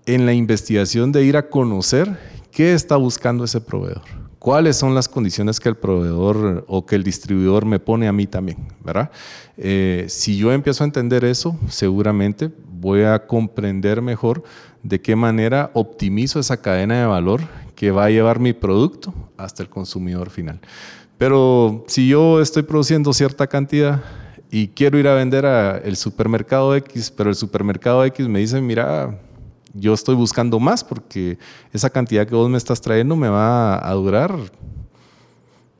en 0.05 0.25
la 0.25 0.33
investigación 0.33 1.11
de 1.11 1.23
ir 1.23 1.37
a 1.37 1.49
conocer 1.49 2.17
qué 2.53 2.73
está 2.73 2.95
buscando 2.95 3.43
ese 3.43 3.59
proveedor. 3.59 4.03
¿Cuáles 4.37 4.75
son 4.75 4.93
las 4.93 5.07
condiciones 5.07 5.59
que 5.59 5.69
el 5.69 5.75
proveedor 5.75 6.65
o 6.67 6.85
que 6.85 6.95
el 6.95 7.03
distribuidor 7.03 7.65
me 7.65 7.79
pone 7.79 8.07
a 8.07 8.13
mí 8.13 8.27
también? 8.27 8.57
¿verdad? 8.83 9.09
Eh, 9.57 10.05
si 10.09 10.37
yo 10.37 10.51
empiezo 10.51 10.83
a 10.83 10.87
entender 10.87 11.23
eso, 11.23 11.57
seguramente 11.69 12.51
voy 12.69 13.03
a 13.03 13.25
comprender 13.25 14.01
mejor 14.01 14.43
de 14.83 15.01
qué 15.01 15.15
manera 15.15 15.71
optimizo 15.73 16.39
esa 16.39 16.61
cadena 16.61 16.99
de 16.99 17.05
valor 17.05 17.41
que 17.75 17.91
va 17.91 18.05
a 18.05 18.09
llevar 18.09 18.39
mi 18.39 18.53
producto 18.53 19.13
hasta 19.37 19.63
el 19.63 19.69
consumidor 19.69 20.29
final. 20.29 20.59
Pero 21.17 21.85
si 21.87 22.09
yo 22.09 22.41
estoy 22.41 22.63
produciendo 22.63 23.13
cierta 23.13 23.47
cantidad 23.47 24.03
y 24.51 24.67
quiero 24.67 24.99
ir 24.99 25.07
a 25.07 25.15
vender 25.15 25.45
al 25.45 25.95
supermercado 25.95 26.75
X, 26.75 27.11
pero 27.15 27.29
el 27.29 27.35
supermercado 27.35 28.03
X 28.03 28.27
me 28.27 28.39
dice, 28.39 28.59
mira, 28.59 29.17
yo 29.73 29.93
estoy 29.93 30.15
buscando 30.15 30.59
más 30.59 30.83
porque 30.83 31.37
esa 31.71 31.89
cantidad 31.89 32.27
que 32.27 32.35
vos 32.35 32.49
me 32.49 32.57
estás 32.57 32.79
trayendo 32.79 33.15
me 33.15 33.27
va 33.27 33.87
a 33.87 33.93
durar 33.93 34.37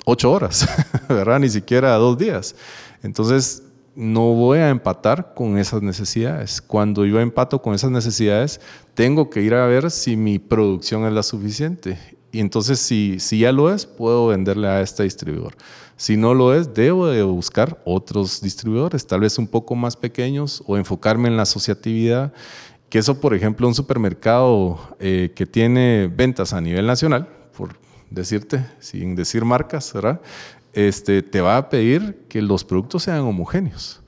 ocho 0.05 0.31
horas, 0.31 0.67
¿verdad? 1.09 1.39
Ni 1.39 1.50
siquiera 1.50 1.93
dos 1.95 2.17
días. 2.17 2.55
Entonces, 3.03 3.63
no 3.95 4.33
voy 4.33 4.59
a 4.59 4.69
empatar 4.69 5.33
con 5.35 5.57
esas 5.57 5.81
necesidades. 5.81 6.62
Cuando 6.62 7.05
yo 7.05 7.19
empato 7.19 7.62
con 7.62 7.75
esas 7.75 7.91
necesidades, 7.91 8.59
tengo 8.95 9.29
que 9.29 9.41
ir 9.41 9.53
a 9.53 9.67
ver 9.67 9.91
si 9.91 10.15
mi 10.15 10.39
producción 10.39 11.05
es 11.05 11.13
la 11.13 11.23
suficiente. 11.23 12.00
Y 12.31 12.39
entonces, 12.39 12.79
si, 12.79 13.19
si 13.19 13.39
ya 13.39 13.51
lo 13.51 13.71
es, 13.71 13.85
puedo 13.85 14.27
venderle 14.27 14.67
a 14.67 14.81
este 14.81 15.03
distribuidor. 15.03 15.53
Si 15.95 16.17
no 16.17 16.33
lo 16.33 16.55
es, 16.55 16.73
debo 16.73 17.07
de 17.07 17.21
buscar 17.21 17.79
otros 17.85 18.41
distribuidores, 18.41 19.05
tal 19.05 19.19
vez 19.19 19.38
un 19.38 19.47
poco 19.47 19.75
más 19.75 19.95
pequeños, 19.95 20.63
o 20.65 20.75
enfocarme 20.75 21.27
en 21.27 21.38
la 21.38 21.43
asociatividad 21.43 22.33
que 22.93 23.00
eso, 23.00 23.19
por 23.19 23.33
ejemplo, 23.33 23.67
un 23.67 23.73
supermercado 23.73 24.79
eh, 25.00 25.31
que 25.33 25.47
tiene 25.47 26.12
ventas 26.15 26.53
a 26.53 26.62
nivel 26.62 26.85
nacional, 26.85 27.27
por 27.57 27.69
decirte, 28.12 28.67
sin 28.77 29.15
decir 29.15 29.43
marcas. 29.45 29.91
Este, 30.73 31.23
te 31.23 31.41
va 31.41 31.57
a 31.57 31.69
pedir 31.71 32.27
que 32.29 32.39
los 32.39 32.63
productos 32.63 33.01
sean 33.01 33.21
homogéneos. 33.21 34.00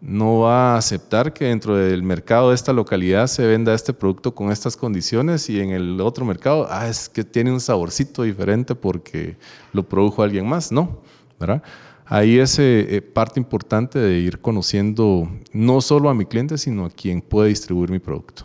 No 0.00 0.40
va 0.40 0.74
a 0.74 0.78
aceptar 0.78 1.32
que 1.32 1.44
dentro 1.44 1.76
del 1.76 2.02
mercado 2.02 2.48
de 2.48 2.56
esta 2.56 2.72
localidad 2.72 3.28
se 3.28 3.46
venda 3.46 3.72
este 3.72 3.92
producto 3.92 4.34
con 4.34 4.50
estas 4.50 4.76
condiciones 4.76 5.48
y 5.48 5.60
en 5.60 5.70
el 5.70 6.00
otro 6.00 6.24
mercado, 6.24 6.66
ah, 6.68 6.88
es 6.88 7.08
que 7.08 7.22
tiene 7.22 7.52
un 7.52 7.60
saborcito 7.60 8.24
diferente 8.24 8.74
porque 8.74 9.36
lo 9.72 9.84
produjo 9.84 10.24
alguien 10.24 10.48
más. 10.48 10.72
No, 10.72 11.02
¿verdad? 11.38 11.62
Ahí 12.06 12.38
es 12.38 12.58
eh, 12.58 13.02
parte 13.12 13.40
importante 13.40 13.98
de 13.98 14.18
ir 14.18 14.40
conociendo 14.40 15.28
no 15.52 15.80
solo 15.80 16.08
a 16.08 16.14
mi 16.14 16.24
cliente, 16.26 16.58
sino 16.58 16.86
a 16.86 16.90
quien 16.90 17.20
puede 17.20 17.48
distribuir 17.48 17.90
mi 17.90 17.98
producto. 17.98 18.44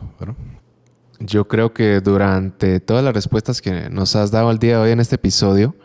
Yo 1.19 1.47
creo 1.47 1.73
que 1.73 1.99
durante 1.99 2.79
todas 2.79 3.03
las 3.03 3.13
respuestas 3.13 3.61
que 3.61 3.89
nos 3.89 4.15
has 4.15 4.31
dado 4.31 4.51
el 4.51 4.59
día 4.59 4.77
de 4.77 4.83
hoy 4.83 4.91
en 4.91 4.99
este 4.99 5.15
episodio, 5.15 5.75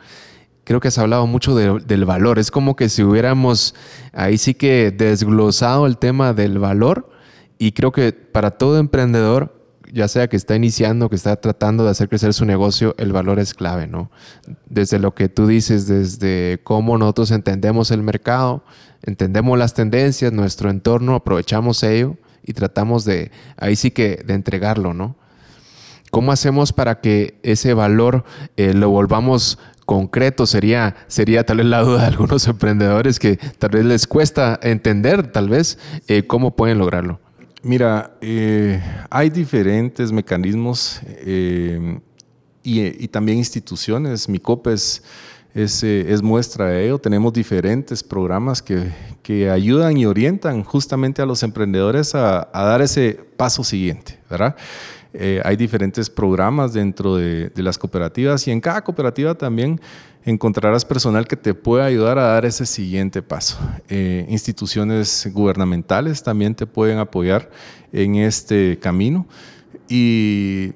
creo 0.65 0.81
que 0.81 0.89
has 0.89 0.99
hablado 0.99 1.27
mucho 1.27 1.55
del 1.55 2.05
valor. 2.05 2.39
Es 2.39 2.51
como 2.51 2.77
que 2.77 2.89
si 2.89 3.03
hubiéramos 3.03 3.75
ahí 4.13 4.39
sí 4.39 4.55
que 4.55 4.91
desglosado 4.91 5.87
el 5.87 5.99
tema 5.99 6.33
del 6.33 6.59
valor 6.59 7.11
y 7.59 7.73
creo 7.73 7.93
que 7.93 8.13
para 8.13 8.53
todo 8.53 8.79
emprendedor 8.79 9.64
ya 9.95 10.09
sea 10.09 10.27
que 10.29 10.37
está 10.37 10.57
iniciando, 10.57 11.09
que 11.09 11.15
está 11.15 11.37
tratando 11.37 11.85
de 11.85 11.91
hacer 11.91 12.09
crecer 12.09 12.35
su 12.35 12.45
negocio, 12.45 12.97
el 12.99 13.13
valor 13.13 13.39
es 13.39 13.55
clave, 13.55 13.87
¿no? 13.87 14.11
Desde 14.67 14.99
lo 14.99 15.15
que 15.15 15.29
tú 15.29 15.47
dices, 15.47 15.87
desde 15.87 16.61
cómo 16.65 16.99
nosotros 16.99 17.31
entendemos 17.31 17.93
el 17.93 18.03
mercado, 18.03 18.65
entendemos 19.05 19.57
las 19.57 19.73
tendencias, 19.73 20.33
nuestro 20.33 20.69
entorno, 20.69 21.15
aprovechamos 21.15 21.85
ello 21.85 22.17
y 22.45 22.55
tratamos 22.55 23.05
de, 23.05 23.31
ahí 23.57 23.77
sí 23.77 23.93
que, 23.93 24.17
de 24.27 24.35
entregarlo, 24.35 24.95
¿no? 24.95 25.15
¿Cómo 26.11 26.33
hacemos 26.33 26.73
para 26.73 27.01
que 27.01 27.39
ese 27.45 27.73
valor 27.73 28.25
eh, 28.57 28.75
lo 28.75 28.91
volvamos 28.91 29.59
concreto? 29.87 30.47
Sería, 30.47 30.97
sería 31.07 31.47
tal 31.47 31.59
vez 31.59 31.67
la 31.67 31.83
duda 31.83 32.01
de 32.01 32.07
algunos 32.09 32.47
emprendedores 32.49 33.21
que 33.21 33.37
tal 33.37 33.71
vez 33.71 33.85
les 33.85 34.09
cuesta 34.09 34.59
entender, 34.61 35.31
tal 35.31 35.49
vez, 35.49 35.79
eh, 36.09 36.27
cómo 36.27 36.57
pueden 36.57 36.79
lograrlo. 36.79 37.21
Mira, 37.65 38.19
eh, 38.21 38.79
hay 39.09 39.31
diferentes 39.31 40.13
mecanismos 40.13 41.01
y, 42.63 43.09
también 43.09 43.39
instituciones. 43.39 44.29
Mi 44.29 44.39
es, 44.75 45.03
es, 45.55 46.23
muestra 46.23 46.67
de 46.67 46.85
ello. 46.85 46.99
Tenemos 46.99 47.33
diferentes 47.33 48.03
programas 48.03 48.61
que, 48.61 48.93
que, 49.23 49.49
ayudan 49.51 49.97
y 49.97 50.05
orientan 50.05 50.63
justamente 50.63 51.23
a 51.23 51.27
los 51.27 51.43
emprendedores 51.43 52.15
a, 52.15 52.51
dar 52.53 52.83
ese 52.83 53.19
paso 53.37 53.65
siguiente, 53.65 54.19
¿verdad? 54.29 54.57
Eh, 55.15 55.41
hay 55.45 55.57
diferentes 55.57 56.11
programas 56.11 56.73
dentro 56.73 57.17
de, 57.17 57.51
las 57.55 57.79
cooperativas 57.79 58.47
y 58.49 58.51
en 58.51 58.61
cada 58.61 58.83
cooperativa 58.83 59.35
también 59.37 59.81
encontrarás 60.25 60.85
personal 60.85 61.27
que 61.27 61.37
te 61.37 61.55
pueda 61.55 61.85
ayudar 61.85 62.19
a 62.19 62.29
dar 62.29 62.45
ese 62.45 62.67
siguiente 62.67 63.23
paso. 63.23 63.59
Eh, 63.89 64.27
instituciones 64.29 65.29
gubernamentales 65.33 66.23
también 66.23 66.55
te 66.55 66.67
pueden 66.67 66.99
apoyar 66.99 67.51
en 67.93 68.17
este 68.17 68.79
camino 68.81 69.27
y 69.89 70.73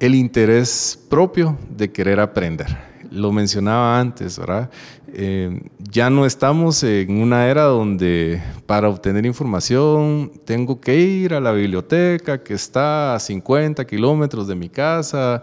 el 0.00 0.14
interés 0.14 0.98
propio 1.08 1.58
de 1.76 1.90
querer 1.92 2.20
aprender 2.20 2.88
lo 3.10 3.32
mencionaba 3.32 3.98
antes, 3.98 4.38
¿verdad? 4.38 4.70
Eh, 5.12 5.62
ya 5.78 6.10
no 6.10 6.26
estamos 6.26 6.82
en 6.82 7.22
una 7.22 7.46
era 7.46 7.62
donde 7.62 8.42
para 8.66 8.88
obtener 8.88 9.24
información 9.24 10.30
tengo 10.44 10.80
que 10.80 10.96
ir 10.96 11.32
a 11.32 11.40
la 11.40 11.52
biblioteca 11.52 12.42
que 12.42 12.54
está 12.54 13.14
a 13.14 13.18
50 13.18 13.86
kilómetros 13.86 14.46
de 14.46 14.54
mi 14.54 14.68
casa. 14.68 15.42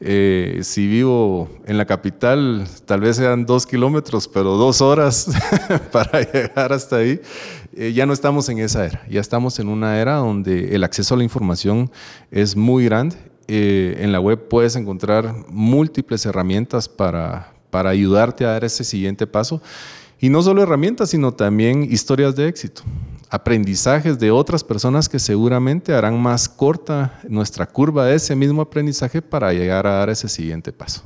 Eh, 0.00 0.60
si 0.62 0.86
vivo 0.86 1.48
en 1.64 1.78
la 1.78 1.86
capital, 1.86 2.66
tal 2.84 3.00
vez 3.00 3.16
sean 3.16 3.46
dos 3.46 3.66
kilómetros, 3.66 4.28
pero 4.28 4.56
dos 4.56 4.80
horas 4.80 5.30
para 5.92 6.20
llegar 6.20 6.72
hasta 6.72 6.96
ahí. 6.96 7.20
Eh, 7.74 7.92
ya 7.94 8.06
no 8.06 8.12
estamos 8.12 8.48
en 8.48 8.58
esa 8.58 8.84
era, 8.86 9.06
ya 9.08 9.20
estamos 9.20 9.58
en 9.58 9.68
una 9.68 9.98
era 10.00 10.16
donde 10.16 10.74
el 10.74 10.84
acceso 10.84 11.14
a 11.14 11.18
la 11.18 11.24
información 11.24 11.90
es 12.30 12.56
muy 12.56 12.84
grande 12.84 13.16
eh, 13.48 13.98
en 14.00 14.10
la 14.10 14.18
web 14.18 14.48
puedes 14.48 14.74
encontrar 14.74 15.32
múltiples 15.48 16.26
herramientas 16.26 16.88
para, 16.88 17.52
para 17.70 17.90
ayudarte 17.90 18.44
a 18.44 18.50
dar 18.50 18.64
ese 18.64 18.82
siguiente 18.82 19.26
paso. 19.26 19.62
Y 20.18 20.30
no 20.30 20.42
solo 20.42 20.62
herramientas, 20.62 21.10
sino 21.10 21.32
también 21.32 21.84
historias 21.84 22.34
de 22.34 22.48
éxito, 22.48 22.82
aprendizajes 23.30 24.18
de 24.18 24.30
otras 24.30 24.62
personas 24.62 25.08
que 25.08 25.18
seguramente 25.18 25.94
harán 25.94 26.20
más 26.20 26.48
corta 26.48 27.20
nuestra 27.28 27.66
curva 27.66 28.06
de 28.06 28.14
ese 28.14 28.36
mismo 28.36 28.62
aprendizaje 28.62 29.22
para 29.22 29.52
llegar 29.52 29.86
a 29.86 29.94
dar 29.94 30.10
ese 30.10 30.28
siguiente 30.28 30.72
paso. 30.72 31.02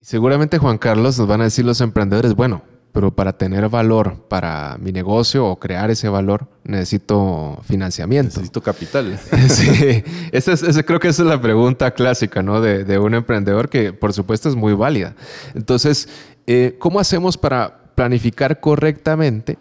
Seguramente 0.00 0.58
Juan 0.58 0.76
Carlos 0.76 1.18
nos 1.18 1.26
van 1.26 1.40
a 1.40 1.44
decir 1.44 1.64
los 1.64 1.80
emprendedores, 1.80 2.34
bueno, 2.34 2.62
pero 2.92 3.10
para 3.10 3.32
tener 3.32 3.68
valor 3.68 4.26
para 4.28 4.76
mi 4.78 4.92
negocio 4.92 5.46
o 5.46 5.58
crear 5.58 5.90
ese 5.90 6.08
valor 6.08 6.46
necesito 6.62 7.58
financiamiento. 7.64 8.36
Necesito 8.36 8.62
capital. 8.62 9.18
sí, 9.48 10.04
esa, 10.30 10.52
es, 10.52 10.82
creo 10.86 11.00
que 11.00 11.08
esa 11.08 11.22
es 11.22 11.28
la 11.28 11.40
pregunta 11.40 11.90
clásica 11.92 12.42
¿no? 12.42 12.60
de, 12.60 12.98
un 12.98 13.14
emprendedor 13.14 13.68
que 13.68 13.92
por 13.92 14.12
supuesto 14.12 14.48
es 14.48 14.54
muy 14.54 14.74
válida. 14.74 15.16
Entonces, 15.54 16.08
eh, 16.46 16.76
¿cómo 16.78 17.00
hacemos 17.00 17.36
para 17.36 17.94
planificar 17.94 18.60
correctamente 18.60 19.58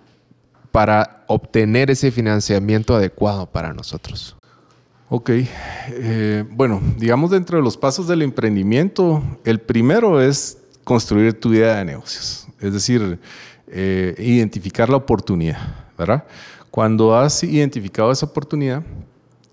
para 0.73 1.23
obtener 1.27 1.89
ese 1.89 2.11
financiamiento 2.11 2.93
adecuado 2.97 3.45
para 3.45 3.71
nosotros? 3.71 4.35
Ok, 5.07 5.29
eh, 5.29 6.43
bueno, 6.49 6.81
digamos 6.97 7.31
dentro 7.31 7.55
de 7.57 7.63
los 7.63 7.77
pasos 7.77 8.09
del 8.09 8.23
emprendimiento, 8.23 9.23
el 9.45 9.61
primero 9.61 10.19
es 10.19 10.57
construir 10.83 11.39
tu 11.39 11.53
idea 11.53 11.77
de 11.77 11.85
negocios 11.85 12.43
es 12.63 12.73
decir, 12.73 13.19
eh, 13.67 14.15
identificar 14.17 14.89
la 14.89 14.95
oportunidad, 14.95 15.59
¿verdad? 15.97 16.23
Cuando 16.71 17.15
has 17.15 17.43
identificado 17.43 18.11
esa 18.11 18.25
oportunidad, 18.25 18.83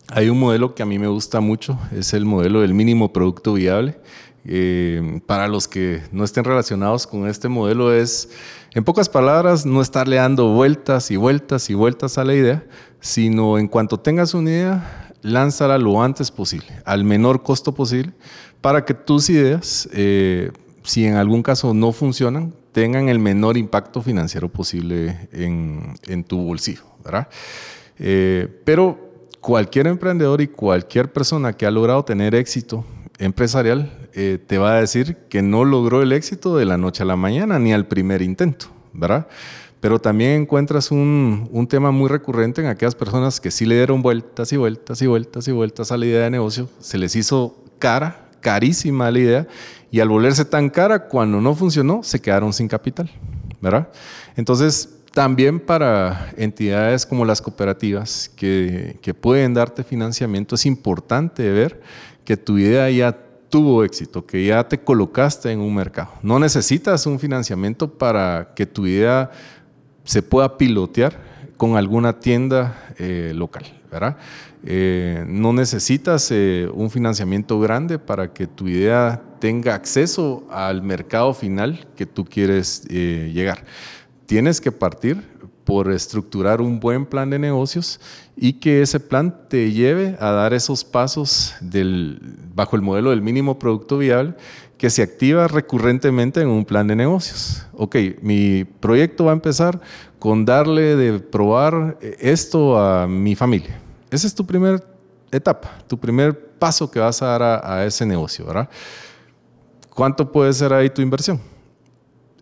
hay 0.09 0.29
un 0.29 0.39
modelo 0.39 0.75
que 0.75 0.83
a 0.83 0.87
mí 0.87 0.99
me 0.99 1.09
gusta 1.09 1.41
mucho, 1.41 1.79
es 1.93 2.15
el 2.15 2.25
modelo 2.25 2.61
del 2.61 2.73
mínimo 2.73 3.13
producto 3.13 3.55
viable. 3.55 3.99
Eh, 4.45 5.21
para 5.27 5.49
los 5.49 5.69
que 5.69 6.03
no 6.13 6.25
estén 6.25 6.45
relacionados 6.45 7.07
con 7.07 7.29
este 7.29 7.49
modelo 7.49 7.93
es, 7.93 8.31
en 8.73 8.85
pocas 8.85 9.09
palabras, 9.09 9.67
no 9.67 9.83
estarle 9.83 10.17
dando 10.17 10.55
vueltas 10.55 11.11
y 11.11 11.17
vueltas 11.17 11.69
y 11.69 11.75
vueltas 11.75 12.17
a 12.17 12.25
la 12.25 12.35
idea, 12.35 12.65
sino 13.01 13.59
en 13.59 13.69
cuanto 13.69 13.99
tengas 13.99 14.33
una 14.33 14.51
idea, 14.51 15.15
lánzala 15.23 15.77
lo 15.77 16.03
antes 16.03 16.31
posible, 16.31 16.69
al 16.85 17.05
menor 17.05 17.43
costo 17.43 17.75
posible, 17.75 18.13
para 18.61 18.85
que 18.85 18.95
tus 18.95 19.29
ideas, 19.29 19.89
eh, 19.93 20.53
si 20.83 21.05
en 21.05 21.17
algún 21.17 21.43
caso 21.43 21.75
no 21.75 21.93
funcionan, 21.93 22.55
tengan 22.73 23.09
el 23.09 23.19
menor 23.19 23.57
impacto 23.57 24.01
financiero 24.01 24.49
posible 24.49 25.29
en, 25.33 26.25
tu 26.25 26.39
bolsillo, 26.45 26.85
¿verdad? 27.05 27.29
Eh, 27.99 28.49
pero 28.65 29.27
cualquier 29.41 29.87
emprendedor 29.87 30.41
y 30.41 30.47
cualquier 30.49 31.13
persona 31.13 31.53
que 31.53 31.67
ha 31.67 31.71
logrado 31.71 32.05
tener 32.05 32.35
éxito 32.35 32.85
empresarial 33.21 33.93
eh, 34.15 34.39
te 34.45 34.59
va 34.59 34.73
a 34.73 34.81
decir 34.81 35.17
que 35.29 35.43
no 35.43 35.65
logró 35.65 36.03
el 36.03 36.13
éxito 36.13 36.57
de 36.57 36.65
la 36.65 36.77
noche 36.77 37.03
a 37.03 37.07
la 37.07 37.17
mañana 37.17 37.59
ni 37.59 37.73
al 37.73 37.87
primer 37.87 38.23
intento, 38.23 38.67
¿verdad? 38.93 39.29
Pero 39.81 39.99
también 39.99 40.43
encuentras 40.43 40.91
un, 40.91 41.49
un, 41.53 41.67
tema 41.67 41.91
muy 41.91 42.09
recurrente 42.09 42.61
en 42.61 42.67
aquellas 42.67 42.95
personas 42.95 43.41
que 43.41 43.51
sí 43.51 43.67
le 43.67 43.77
dieron 43.77 44.03
vueltas 44.03 44.53
y 44.53 44.57
vueltas 44.57 45.01
y 45.01 45.07
vueltas 45.07 45.49
y 45.49 45.53
vueltas 45.53 45.93
a 45.93 45.97
la 45.97 46.07
idea 46.07 46.25
de 46.25 46.31
negocio, 46.31 46.69
se 46.81 46.99
les 46.99 47.15
hizo 47.15 47.63
cara, 47.79 48.29
carísima 48.41 49.11
la 49.11 49.19
idea 49.19 49.49
y 49.91 50.01
al 50.01 50.09
volverse 50.09 50.45
tan 50.45 50.71
cara, 50.71 51.09
cuando 51.09 51.41
no 51.41 51.55
funcionó, 51.55 52.03
se 52.03 52.21
quedaron 52.21 52.53
sin 52.53 52.69
capital, 52.69 53.11
¿verdad? 53.61 53.89
Entonces, 54.37 54.89
también 55.13 55.59
para 55.59 56.33
entidades 56.37 57.05
como 57.05 57.25
las 57.25 57.43
cooperativas 57.43 58.31
que, 58.37 58.99
que 59.03 59.13
pueden 59.15 59.55
darte 59.55 59.83
financiamiento, 59.83 60.55
es 60.55 60.67
importante 60.67 61.51
ver 61.51 61.81
que 62.31 62.37
tu 62.37 62.59
idea 62.59 62.89
ya 62.89 63.11
tuvo 63.49 63.83
éxito, 63.83 64.25
que 64.25 64.47
ya 64.47 64.63
te 64.63 64.79
colocaste 64.79 65.51
en 65.51 65.59
un 65.59 65.75
mercado. 65.75 66.13
No 66.23 66.39
necesitas 66.39 67.05
un 67.07 67.19
financiamiento 67.19 67.93
para 67.93 68.53
que 68.55 68.67
tu 68.67 68.87
idea 68.87 69.33
se 70.05 70.23
pueda 70.23 70.57
pilotear 70.57 71.19
con 71.57 71.77
alguna 71.77 72.21
tienda 72.21 72.87
eh, 72.99 73.33
local, 73.35 73.65
¿verdad? 73.91 74.17
Eh, 74.65 75.25
no 75.27 75.53
necesitas 75.53 76.31
eh, 76.31 76.71
un 76.73 76.89
financiamiento 76.89 77.59
grande 77.59 77.99
para 77.99 78.33
que 78.33 78.47
tu 78.47 78.69
idea 78.69 79.21
tenga 79.41 79.75
acceso 79.75 80.47
al 80.53 80.83
mercado 80.83 81.35
final 81.35 81.89
que 81.97 82.07
tú 82.07 82.25
quieres 82.25 82.85
llegar. 82.85 83.65
Tienes 84.27 84.61
que 84.61 84.71
partir 84.71 85.21
por 85.71 85.93
estructurar 85.93 86.61
un 86.61 86.81
buen 86.81 87.07
plan 87.07 87.31
de 87.31 87.39
negocios 87.39 88.01
y 88.37 88.55
que 88.55 88.83
ese 88.83 88.99
plan 88.99 89.47
te 89.49 89.71
lleve 89.71 90.17
a 90.19 90.31
dar 90.31 90.53
esos 90.53 90.85
pasos 90.85 91.55
del, 91.61 92.37
bajo 92.55 92.75
el 92.75 92.83
modelo 92.83 93.11
del 93.11 93.23
mínimo 93.23 93.59
producto 93.59 93.99
viable 93.99 94.35
que 94.79 94.91
se 94.91 95.03
activa 95.03 95.47
recurrentemente 95.47 96.41
en 96.41 96.49
un 96.49 96.65
plan 96.65 96.87
de 96.89 96.97
negocios. 96.97 97.67
Ok, 97.75 97.97
mi 98.23 98.65
proyecto 98.65 99.27
va 99.27 99.33
a 99.33 99.35
empezar 99.35 99.81
con 100.19 100.45
darle 100.45 100.97
de 100.97 101.21
probar 101.21 101.99
esto 102.19 102.79
a 102.79 103.07
mi 103.07 103.37
familia 103.37 103.79
esa 104.11 104.27
es 104.27 104.35
tu 104.35 104.45
primera 104.45 104.83
etapa, 105.31 105.79
tu 105.87 105.99
primer 105.99 106.37
paso 106.59 106.91
que 106.91 106.99
vas 106.99 107.23
a 107.23 107.27
dar 107.27 107.43
a, 107.65 107.87
ese 107.87 108.05
negocio, 108.05 108.45
¿verdad? 108.45 108.69
¿Cuánto 109.95 110.31
puede 110.31 110.53
ser 110.53 110.73
ahí 110.73 110.91
tu 110.91 111.01
inversión? 111.01 111.41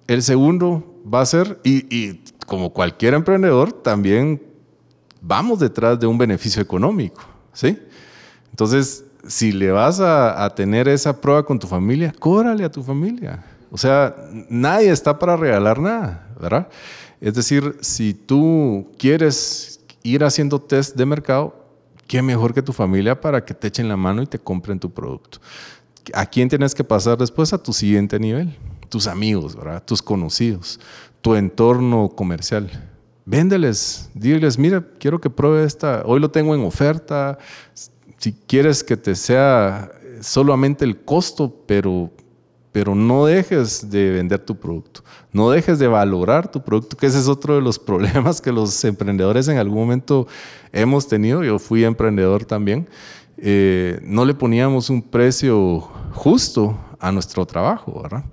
El 0.07 0.23
segundo 0.23 1.03
va 1.13 1.21
a 1.21 1.27
ser, 1.27 1.61
y, 1.63 2.21
como 2.49 2.73
cualquier 2.73 3.15
emprendedor, 3.15 3.73
también 3.73 4.43
vamos 5.21 5.61
detrás 5.61 6.01
de 6.01 6.07
un 6.07 6.17
beneficio 6.17 6.63
económico, 6.63 7.21
¿sí? 7.53 7.79
Entonces, 8.51 9.05
si 9.27 9.53
le 9.53 9.71
vas 9.71 10.01
a, 10.01 10.53
tener 10.57 10.89
esa 10.89 11.21
prueba 11.21 11.45
con 11.45 11.59
tu 11.59 11.67
familia, 11.67 12.13
cóbrale 12.19 12.65
a 12.65 12.71
tu 12.71 12.83
familia. 12.83 13.45
O 13.71 13.77
sea, 13.77 14.17
nadie 14.49 14.91
está 14.91 15.19
para 15.19 15.37
regalar 15.37 15.79
nada, 15.79 16.27
¿verdad? 16.41 16.69
Es 17.21 17.35
decir, 17.35 17.77
si 17.83 18.15
tú 18.15 18.91
quieres 18.99 19.81
ir 20.03 20.25
haciendo 20.25 20.59
test 20.59 20.97
de 20.97 21.05
mercado, 21.05 21.55
qué 22.07 22.23
mejor 22.23 22.55
que 22.55 22.63
tu 22.63 22.73
familia 22.73 23.21
para 23.21 23.45
que 23.45 23.53
te 23.53 23.69
echen 23.69 23.89
la 23.89 23.97
mano 23.99 24.23
y 24.23 24.27
te 24.27 24.39
compren 24.39 24.81
tu 24.81 24.91
producto. 24.91 25.39
¿A 26.15 26.25
quién 26.25 26.49
tienes 26.49 26.75
que 26.75 26.83
pasar 26.83 27.19
después? 27.19 27.53
A 27.53 27.63
tu 27.63 27.75
siguiente 27.75 28.19
nivel. 28.19 28.57
Tus 28.89 29.07
amigos, 29.07 29.55
¿verdad? 29.55 29.85
tus 29.85 30.01
conocidos, 30.01 30.81
tu 31.21 31.35
entorno 31.35 32.09
comercial. 32.11 32.71
Véndeles, 33.25 34.11
diles, 34.15 34.59
mira, 34.59 34.85
quiero 34.99 35.21
que 35.21 35.29
pruebe 35.29 35.65
esta, 35.65 36.03
hoy 36.07 36.19
lo 36.19 36.31
tengo 36.31 36.55
en 36.55 36.63
oferta, 36.63 37.39
si 38.17 38.33
quieres 38.33 38.83
que 38.83 38.97
te 38.97 39.15
sea 39.15 39.91
solamente 40.21 40.85
el 40.85 41.01
costo, 41.05 41.55
pero, 41.67 42.11
pero 42.73 42.95
no 42.95 43.27
dejes 43.27 43.91
de 43.91 44.11
vender 44.13 44.41
tu 44.41 44.57
producto, 44.57 45.03
no 45.33 45.51
dejes 45.51 45.79
de 45.79 45.89
valorar 45.89 46.51
tu 46.51 46.63
producto, 46.63 46.97
que 46.97 47.07
ese 47.07 47.19
es 47.19 47.29
otro 47.29 47.55
de 47.55 47.61
los 47.61 47.79
problemas 47.91 48.41
que 48.41 48.51
los 48.51 48.85
emprendedores 48.85 49.49
en 49.49 49.59
algún 49.59 49.79
momento 49.79 50.27
hemos 50.73 51.07
tenido. 51.07 51.45
Yo 51.45 51.59
fui 51.59 51.85
emprendedor 51.85 52.45
también. 52.45 52.89
Eh, 53.37 54.01
no 54.03 54.25
le 54.25 54.35
poníamos 54.35 54.91
un 54.91 55.01
precio 55.01 55.81
justo 56.13 56.77
a 56.99 57.13
nuestro 57.13 57.47
trabajo, 57.47 58.03
¿verdad? 58.03 58.25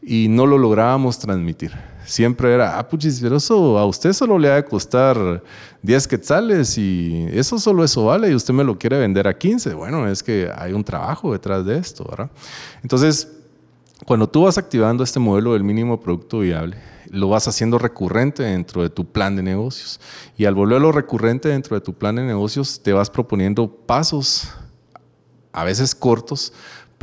Y 0.00 0.28
no 0.28 0.46
lo 0.46 0.56
lográbamos 0.56 1.18
transmitir. 1.18 1.72
Siempre 2.04 2.52
era, 2.52 2.78
ah, 2.78 2.88
puchis, 2.88 3.20
pero 3.20 3.36
eso 3.36 3.78
a 3.78 3.86
usted 3.86 4.12
solo 4.12 4.38
le 4.38 4.50
ha 4.50 4.56
de 4.56 4.64
costar 4.64 5.42
10 5.82 6.08
quetzales 6.08 6.76
y 6.76 7.26
eso 7.32 7.58
solo 7.58 7.82
eso 7.82 8.04
vale 8.04 8.30
y 8.30 8.34
usted 8.34 8.52
me 8.52 8.64
lo 8.64 8.78
quiere 8.78 8.98
vender 8.98 9.26
a 9.26 9.36
15. 9.36 9.74
Bueno, 9.74 10.06
es 10.08 10.22
que 10.22 10.50
hay 10.54 10.72
un 10.72 10.84
trabajo 10.84 11.32
detrás 11.32 11.64
de 11.64 11.78
esto, 11.78 12.04
¿verdad? 12.08 12.30
Entonces, 12.82 13.28
cuando 14.04 14.28
tú 14.28 14.42
vas 14.42 14.58
activando 14.58 15.02
este 15.02 15.18
modelo 15.18 15.54
del 15.54 15.64
mínimo 15.64 15.98
producto 15.98 16.40
viable, 16.40 16.76
lo 17.10 17.28
vas 17.28 17.48
haciendo 17.48 17.78
recurrente 17.78 18.42
dentro 18.42 18.82
de 18.82 18.90
tu 18.90 19.04
plan 19.04 19.36
de 19.36 19.42
negocios. 19.42 20.00
Y 20.36 20.44
al 20.44 20.54
volverlo 20.54 20.92
recurrente 20.92 21.48
dentro 21.48 21.74
de 21.74 21.80
tu 21.80 21.94
plan 21.94 22.16
de 22.16 22.22
negocios, 22.22 22.82
te 22.82 22.92
vas 22.92 23.08
proponiendo 23.08 23.68
pasos, 23.68 24.48
a 25.52 25.64
veces 25.64 25.94
cortos, 25.94 26.52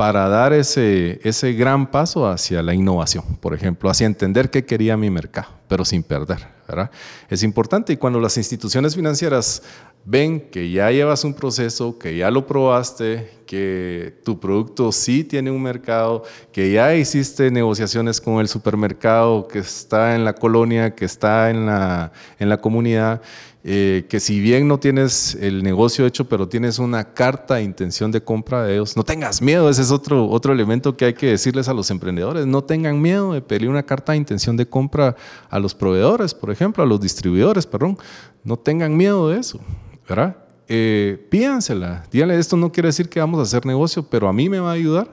para 0.02 0.28
dar 0.28 0.52
ese, 0.52 1.20
ese 1.22 1.52
gran 1.52 1.88
paso 1.88 2.26
hacia 2.26 2.60
la 2.60 2.74
innovación, 2.74 3.22
por 3.40 3.54
ejemplo, 3.54 3.88
hacia 3.88 4.04
entender 4.04 4.50
qué 4.50 4.64
quería 4.64 4.96
mi 4.96 5.10
mercado, 5.10 5.46
pero 5.68 5.84
sin 5.84 6.02
perder. 6.02 6.38
¿verdad? 6.66 6.90
Es 7.28 7.44
importante 7.44 7.92
y 7.92 7.96
cuando 7.96 8.18
las 8.18 8.36
instituciones 8.36 8.96
financieras 8.96 9.62
ven 10.04 10.40
que 10.50 10.72
ya 10.72 10.90
llevas 10.90 11.22
un 11.22 11.34
proceso, 11.34 11.98
que 12.00 12.16
ya 12.16 12.32
lo 12.32 12.48
probaste, 12.48 13.30
que 13.46 14.18
tu 14.24 14.40
producto 14.40 14.90
sí 14.90 15.22
tiene 15.22 15.52
un 15.52 15.62
mercado, 15.62 16.24
que 16.50 16.72
ya 16.72 16.94
hiciste 16.96 17.52
negociaciones 17.52 18.20
con 18.20 18.40
el 18.40 18.48
supermercado 18.48 19.46
que 19.46 19.60
está 19.60 20.16
en 20.16 20.24
la 20.24 20.32
colonia, 20.32 20.96
que 20.96 21.04
está 21.04 21.48
en 21.50 21.66
la, 21.66 22.10
en 22.40 22.48
la 22.48 22.56
comunidad, 22.56 23.22
eh, 23.64 24.06
que 24.08 24.18
si 24.18 24.40
bien 24.40 24.66
no 24.66 24.78
tienes 24.78 25.36
el 25.36 25.62
negocio 25.62 26.04
hecho, 26.04 26.28
pero 26.28 26.48
tienes 26.48 26.80
una 26.80 27.14
carta 27.14 27.54
de 27.56 27.62
intención 27.62 28.10
de 28.10 28.20
compra 28.20 28.64
de 28.64 28.74
ellos, 28.74 28.96
no 28.96 29.04
tengas 29.04 29.40
miedo, 29.40 29.70
ese 29.70 29.82
es 29.82 29.92
otro, 29.92 30.28
otro 30.28 30.52
elemento 30.52 30.96
que 30.96 31.04
hay 31.04 31.14
que 31.14 31.28
decirles 31.28 31.68
a 31.68 31.72
los 31.72 31.90
emprendedores, 31.92 32.44
no 32.44 32.64
tengan 32.64 33.00
miedo 33.00 33.32
de 33.32 33.40
pedir 33.40 33.68
una 33.68 33.84
carta 33.84 34.12
de 34.12 34.18
intención 34.18 34.56
de 34.56 34.66
compra 34.66 35.14
a 35.48 35.58
los 35.60 35.74
proveedores, 35.74 36.34
por 36.34 36.50
ejemplo, 36.50 36.82
a 36.82 36.86
los 36.86 37.00
distribuidores, 37.00 37.66
perdón, 37.66 37.98
no 38.42 38.58
tengan 38.58 38.96
miedo 38.96 39.28
de 39.28 39.38
eso, 39.38 39.60
¿verdad? 40.08 40.36
Eh, 40.66 41.24
pídansela, 41.30 42.04
díganle, 42.10 42.38
esto 42.38 42.56
no 42.56 42.72
quiere 42.72 42.88
decir 42.88 43.08
que 43.08 43.20
vamos 43.20 43.38
a 43.38 43.42
hacer 43.44 43.64
negocio, 43.64 44.02
pero 44.02 44.28
a 44.28 44.32
mí 44.32 44.48
me 44.48 44.58
va 44.58 44.70
a 44.70 44.74
ayudar 44.74 45.08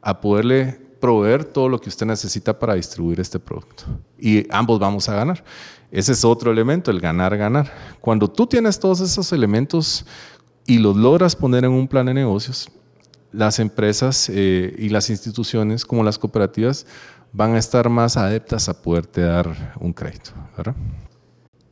a 0.00 0.20
poderle 0.22 0.89
proveer 1.00 1.44
todo 1.44 1.68
lo 1.68 1.80
que 1.80 1.88
usted 1.88 2.06
necesita 2.06 2.58
para 2.58 2.74
distribuir 2.74 3.20
este 3.20 3.38
producto. 3.38 3.84
Y 4.18 4.46
ambos 4.50 4.78
vamos 4.78 5.08
a 5.08 5.14
ganar. 5.14 5.42
Ese 5.90 6.12
es 6.12 6.24
otro 6.24 6.52
elemento, 6.52 6.90
el 6.90 7.00
ganar, 7.00 7.36
ganar. 7.36 7.72
Cuando 8.00 8.28
tú 8.28 8.46
tienes 8.46 8.78
todos 8.78 9.00
esos 9.00 9.32
elementos 9.32 10.06
y 10.66 10.78
los 10.78 10.96
logras 10.96 11.34
poner 11.34 11.64
en 11.64 11.72
un 11.72 11.88
plan 11.88 12.06
de 12.06 12.14
negocios, 12.14 12.70
las 13.32 13.58
empresas 13.58 14.28
eh, 14.28 14.74
y 14.78 14.88
las 14.88 15.10
instituciones 15.10 15.84
como 15.84 16.04
las 16.04 16.18
cooperativas 16.18 16.86
van 17.32 17.54
a 17.54 17.58
estar 17.58 17.88
más 17.88 18.16
adeptas 18.16 18.68
a 18.68 18.80
poderte 18.80 19.22
dar 19.22 19.74
un 19.80 19.92
crédito. 19.92 20.32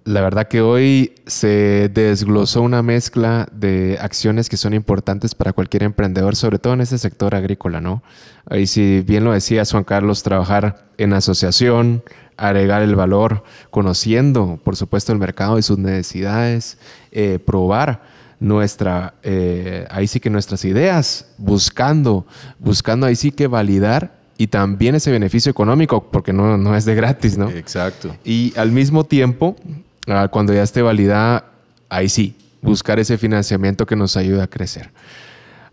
La 0.08 0.22
verdad 0.22 0.48
que 0.48 0.62
hoy 0.62 1.12
se 1.26 1.90
desglosó 1.92 2.62
una 2.62 2.82
mezcla 2.82 3.46
de 3.52 3.98
acciones 4.00 4.48
que 4.48 4.56
son 4.56 4.72
importantes 4.72 5.34
para 5.34 5.52
cualquier 5.52 5.82
emprendedor, 5.82 6.34
sobre 6.34 6.58
todo 6.58 6.72
en 6.72 6.80
este 6.80 6.96
sector 6.96 7.34
agrícola, 7.34 7.82
¿no? 7.82 8.02
Ahí 8.48 8.66
si 8.66 9.02
bien 9.02 9.24
lo 9.24 9.32
decía 9.32 9.64
Juan 9.70 9.84
Carlos, 9.84 10.22
trabajar 10.22 10.86
en 10.96 11.12
asociación, 11.12 12.02
agregar 12.38 12.80
el 12.80 12.96
valor, 12.96 13.44
conociendo, 13.68 14.58
por 14.64 14.76
supuesto, 14.76 15.12
el 15.12 15.18
mercado 15.18 15.58
y 15.58 15.62
sus 15.62 15.76
necesidades, 15.76 16.78
eh, 17.12 17.38
probar 17.38 18.00
nuestra, 18.40 19.12
eh, 19.22 19.86
ahí 19.90 20.06
sí 20.06 20.20
que 20.20 20.30
nuestras 20.30 20.64
ideas, 20.64 21.34
buscando, 21.36 22.26
buscando 22.58 23.04
ahí 23.04 23.14
sí 23.14 23.30
que 23.30 23.46
validar 23.46 24.16
y 24.38 24.46
también 24.46 24.94
ese 24.94 25.10
beneficio 25.10 25.50
económico, 25.50 26.10
porque 26.10 26.32
no, 26.32 26.56
no 26.56 26.74
es 26.74 26.86
de 26.86 26.94
gratis, 26.94 27.36
¿no? 27.36 27.50
Exacto. 27.50 28.16
Y 28.24 28.54
al 28.56 28.72
mismo 28.72 29.04
tiempo, 29.04 29.54
ah, 30.08 30.28
cuando 30.28 30.52
ya 30.52 30.62
esté 30.62 30.82
validada, 30.82 31.44
ahí 31.88 32.08
sí, 32.08 32.34
buscar 32.62 32.98
ese 32.98 33.18
financiamiento 33.18 33.86
que 33.86 33.96
nos 33.96 34.16
ayude 34.16 34.42
a 34.42 34.46
crecer. 34.46 34.90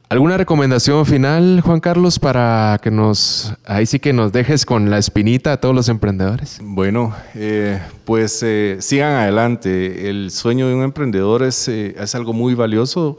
¿Alguna 0.08 0.38
recomendación 0.38 1.04
final, 1.08 1.62
Juan 1.62 1.80
Carlos, 1.80 2.20
para 2.20 2.80
que 2.84 2.92
nos, 2.92 3.56
ahí 3.66 3.88
sí 3.88 4.00
que 4.00 4.14
nos 4.14 4.32
dejes 4.32 4.64
con 4.64 4.92
la 4.92 5.00
espinita 5.00 5.54
a 5.54 5.58
todos 5.58 5.74
los 5.74 5.90
emprendedores? 5.90 6.60
Bueno, 6.62 7.16
eh, 7.34 7.82
pues 8.06 8.44
eh, 8.44 8.78
sigan 8.82 9.14
adelante. 9.14 10.08
El 10.08 10.30
sueño 10.30 10.68
de 10.68 10.76
un 10.76 10.84
emprendedor 10.84 11.42
es, 11.42 11.68
eh, 11.68 11.96
es 11.98 12.14
algo 12.14 12.34
muy 12.34 12.54
valioso. 12.54 13.18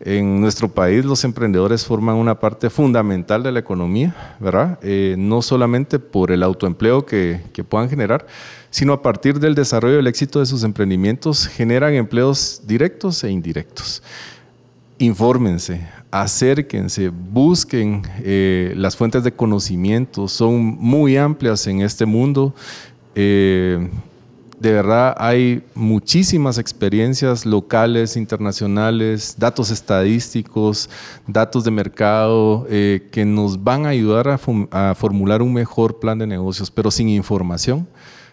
En 0.00 0.40
nuestro 0.40 0.68
país 0.68 1.04
los 1.04 1.24
emprendedores 1.24 1.84
forman 1.84 2.16
una 2.16 2.38
parte 2.38 2.70
fundamental 2.70 3.42
de 3.42 3.50
la 3.50 3.58
economía, 3.58 4.36
¿verdad? 4.38 4.78
no 5.16 5.42
solamente 5.42 5.98
por 5.98 6.30
el 6.30 6.42
autoempleo 6.42 7.04
que, 7.04 7.40
que 7.52 7.64
puedan 7.64 7.90
generar, 7.90 8.26
sino 8.70 8.92
a 8.92 9.02
partir 9.02 9.40
del 9.40 9.54
desarrollo 9.56 9.96
y 9.96 9.98
el 9.98 10.06
éxito 10.06 10.38
de 10.38 10.46
sus 10.46 10.62
emprendimientos 10.62 11.48
generan 11.48 11.94
empleos 11.94 12.62
directos 12.64 13.24
e 13.24 13.30
indirectos 13.30 14.02
infórmense, 14.98 15.80
acérquense, 16.10 17.08
busquen 17.08 18.02
eh, 18.20 18.72
las 18.76 18.96
fuentes 18.96 19.22
de 19.22 19.32
conocimiento, 19.32 20.28
son 20.28 20.60
muy 20.60 21.16
amplias 21.16 21.66
en 21.66 21.80
este 21.80 22.04
mundo. 22.04 22.54
Eh, 23.14 23.88
de 24.60 24.72
verdad 24.72 25.14
hay 25.18 25.62
muchísimas 25.74 26.58
experiencias 26.58 27.46
locales, 27.46 28.16
internacionales, 28.16 29.36
datos 29.38 29.70
estadísticos, 29.70 30.90
datos 31.26 31.64
de 31.64 31.70
mercado 31.70 32.66
eh, 32.68 33.08
que 33.12 33.24
nos 33.24 33.62
van 33.62 33.86
a 33.86 33.90
ayudar 33.90 34.28
a, 34.28 34.94
formular 34.94 35.42
un 35.42 35.52
mejor 35.52 36.00
plan 36.00 36.18
de 36.18 36.26
negocios, 36.26 36.70
pero 36.70 36.90
sin 36.90 37.08
información. 37.08 37.86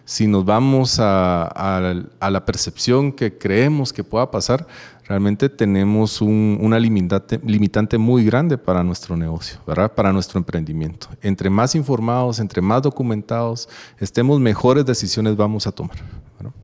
Si 0.06 0.28
nos 0.28 0.44
vamos 0.44 0.98
a 1.00 2.30
la 2.30 2.44
percepción 2.46 3.10
que 3.12 3.36
creemos 3.36 3.92
que 3.92 4.04
pueda 4.04 4.30
pasar, 4.30 4.64
realmente 5.08 5.48
tenemos 5.48 6.20
una 6.20 6.78
limitante, 6.78 7.98
muy 7.98 8.24
grande 8.24 8.56
para 8.56 8.84
nuestro 8.84 9.16
negocio, 9.16 9.58
¿verdad? 9.66 9.92
para 9.92 10.12
nuestro 10.12 10.38
emprendimiento. 10.38 11.08
Entre 11.22 11.50
más 11.50 11.74
informados, 11.74 12.38
entre 12.38 12.62
más 12.62 12.82
documentados 12.82 13.68
estemos, 13.98 14.38
mejores 14.40 14.86
decisiones 14.86 15.36
vamos 15.36 15.66
a 15.66 15.72
tomar. 15.72 15.96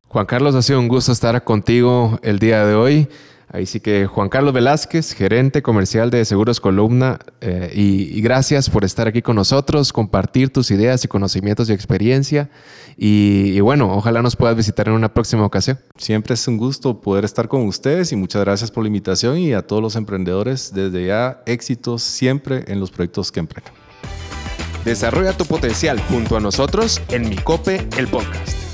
Juan 0.07 0.25
Carlos, 0.25 0.55
ha 0.55 0.61
sido 0.61 0.79
un 0.79 0.87
gusto 0.87 1.11
estar 1.11 1.43
contigo 1.43 2.19
el 2.21 2.39
día 2.39 2.65
de 2.65 2.75
hoy. 2.75 3.09
Ahí 3.53 3.67
sí 3.67 3.79
que 3.79 4.07
Juan 4.07 4.29
Carlos 4.29 4.51
Velázquez, 4.51 5.13
gerente 5.13 5.61
comercial 5.61 6.09
de 6.09 6.25
Seguros 6.25 6.59
Columna, 6.59 7.19
eh, 7.39 7.71
y, 7.75 8.19
gracias 8.21 8.67
por 8.67 8.83
estar 8.83 9.07
aquí 9.07 9.21
con 9.21 9.35
nosotros, 9.35 9.93
compartir 9.93 10.51
tus 10.51 10.71
ideas 10.71 11.05
y 11.05 11.07
conocimientos 11.07 11.69
y 11.69 11.73
experiencia. 11.73 12.49
Y, 12.97 13.59
bueno, 13.59 13.93
ojalá 13.95 14.23
nos 14.23 14.35
puedas 14.35 14.57
visitar 14.57 14.87
en 14.87 14.95
una 14.95 15.13
próxima 15.13 15.45
ocasión. 15.45 15.77
Siempre 15.97 16.33
es 16.33 16.47
un 16.47 16.57
gusto 16.57 16.99
poder 16.99 17.25
estar 17.25 17.47
con 17.47 17.67
ustedes 17.67 18.11
y 18.11 18.15
muchas 18.15 18.43
gracias 18.43 18.71
por 18.71 18.85
la 18.85 18.87
invitación 18.87 19.37
y 19.37 19.53
a 19.53 19.61
todos 19.61 19.83
los 19.83 19.95
emprendedores 19.95 20.73
desde 20.73 21.05
ya 21.05 21.43
éxitos 21.45 22.01
siempre 22.01 22.63
en 22.65 22.79
los 22.79 22.89
proyectos 22.89 23.31
que 23.31 23.39
emprendan. 23.39 23.73
Desarrolla 24.83 25.37
tu 25.37 25.45
potencial 25.45 25.99
junto 26.09 26.37
a 26.37 26.39
nosotros 26.39 27.03
en 27.09 27.29
Micope, 27.29 27.87
el 27.97 28.07
podcast. 28.07 28.72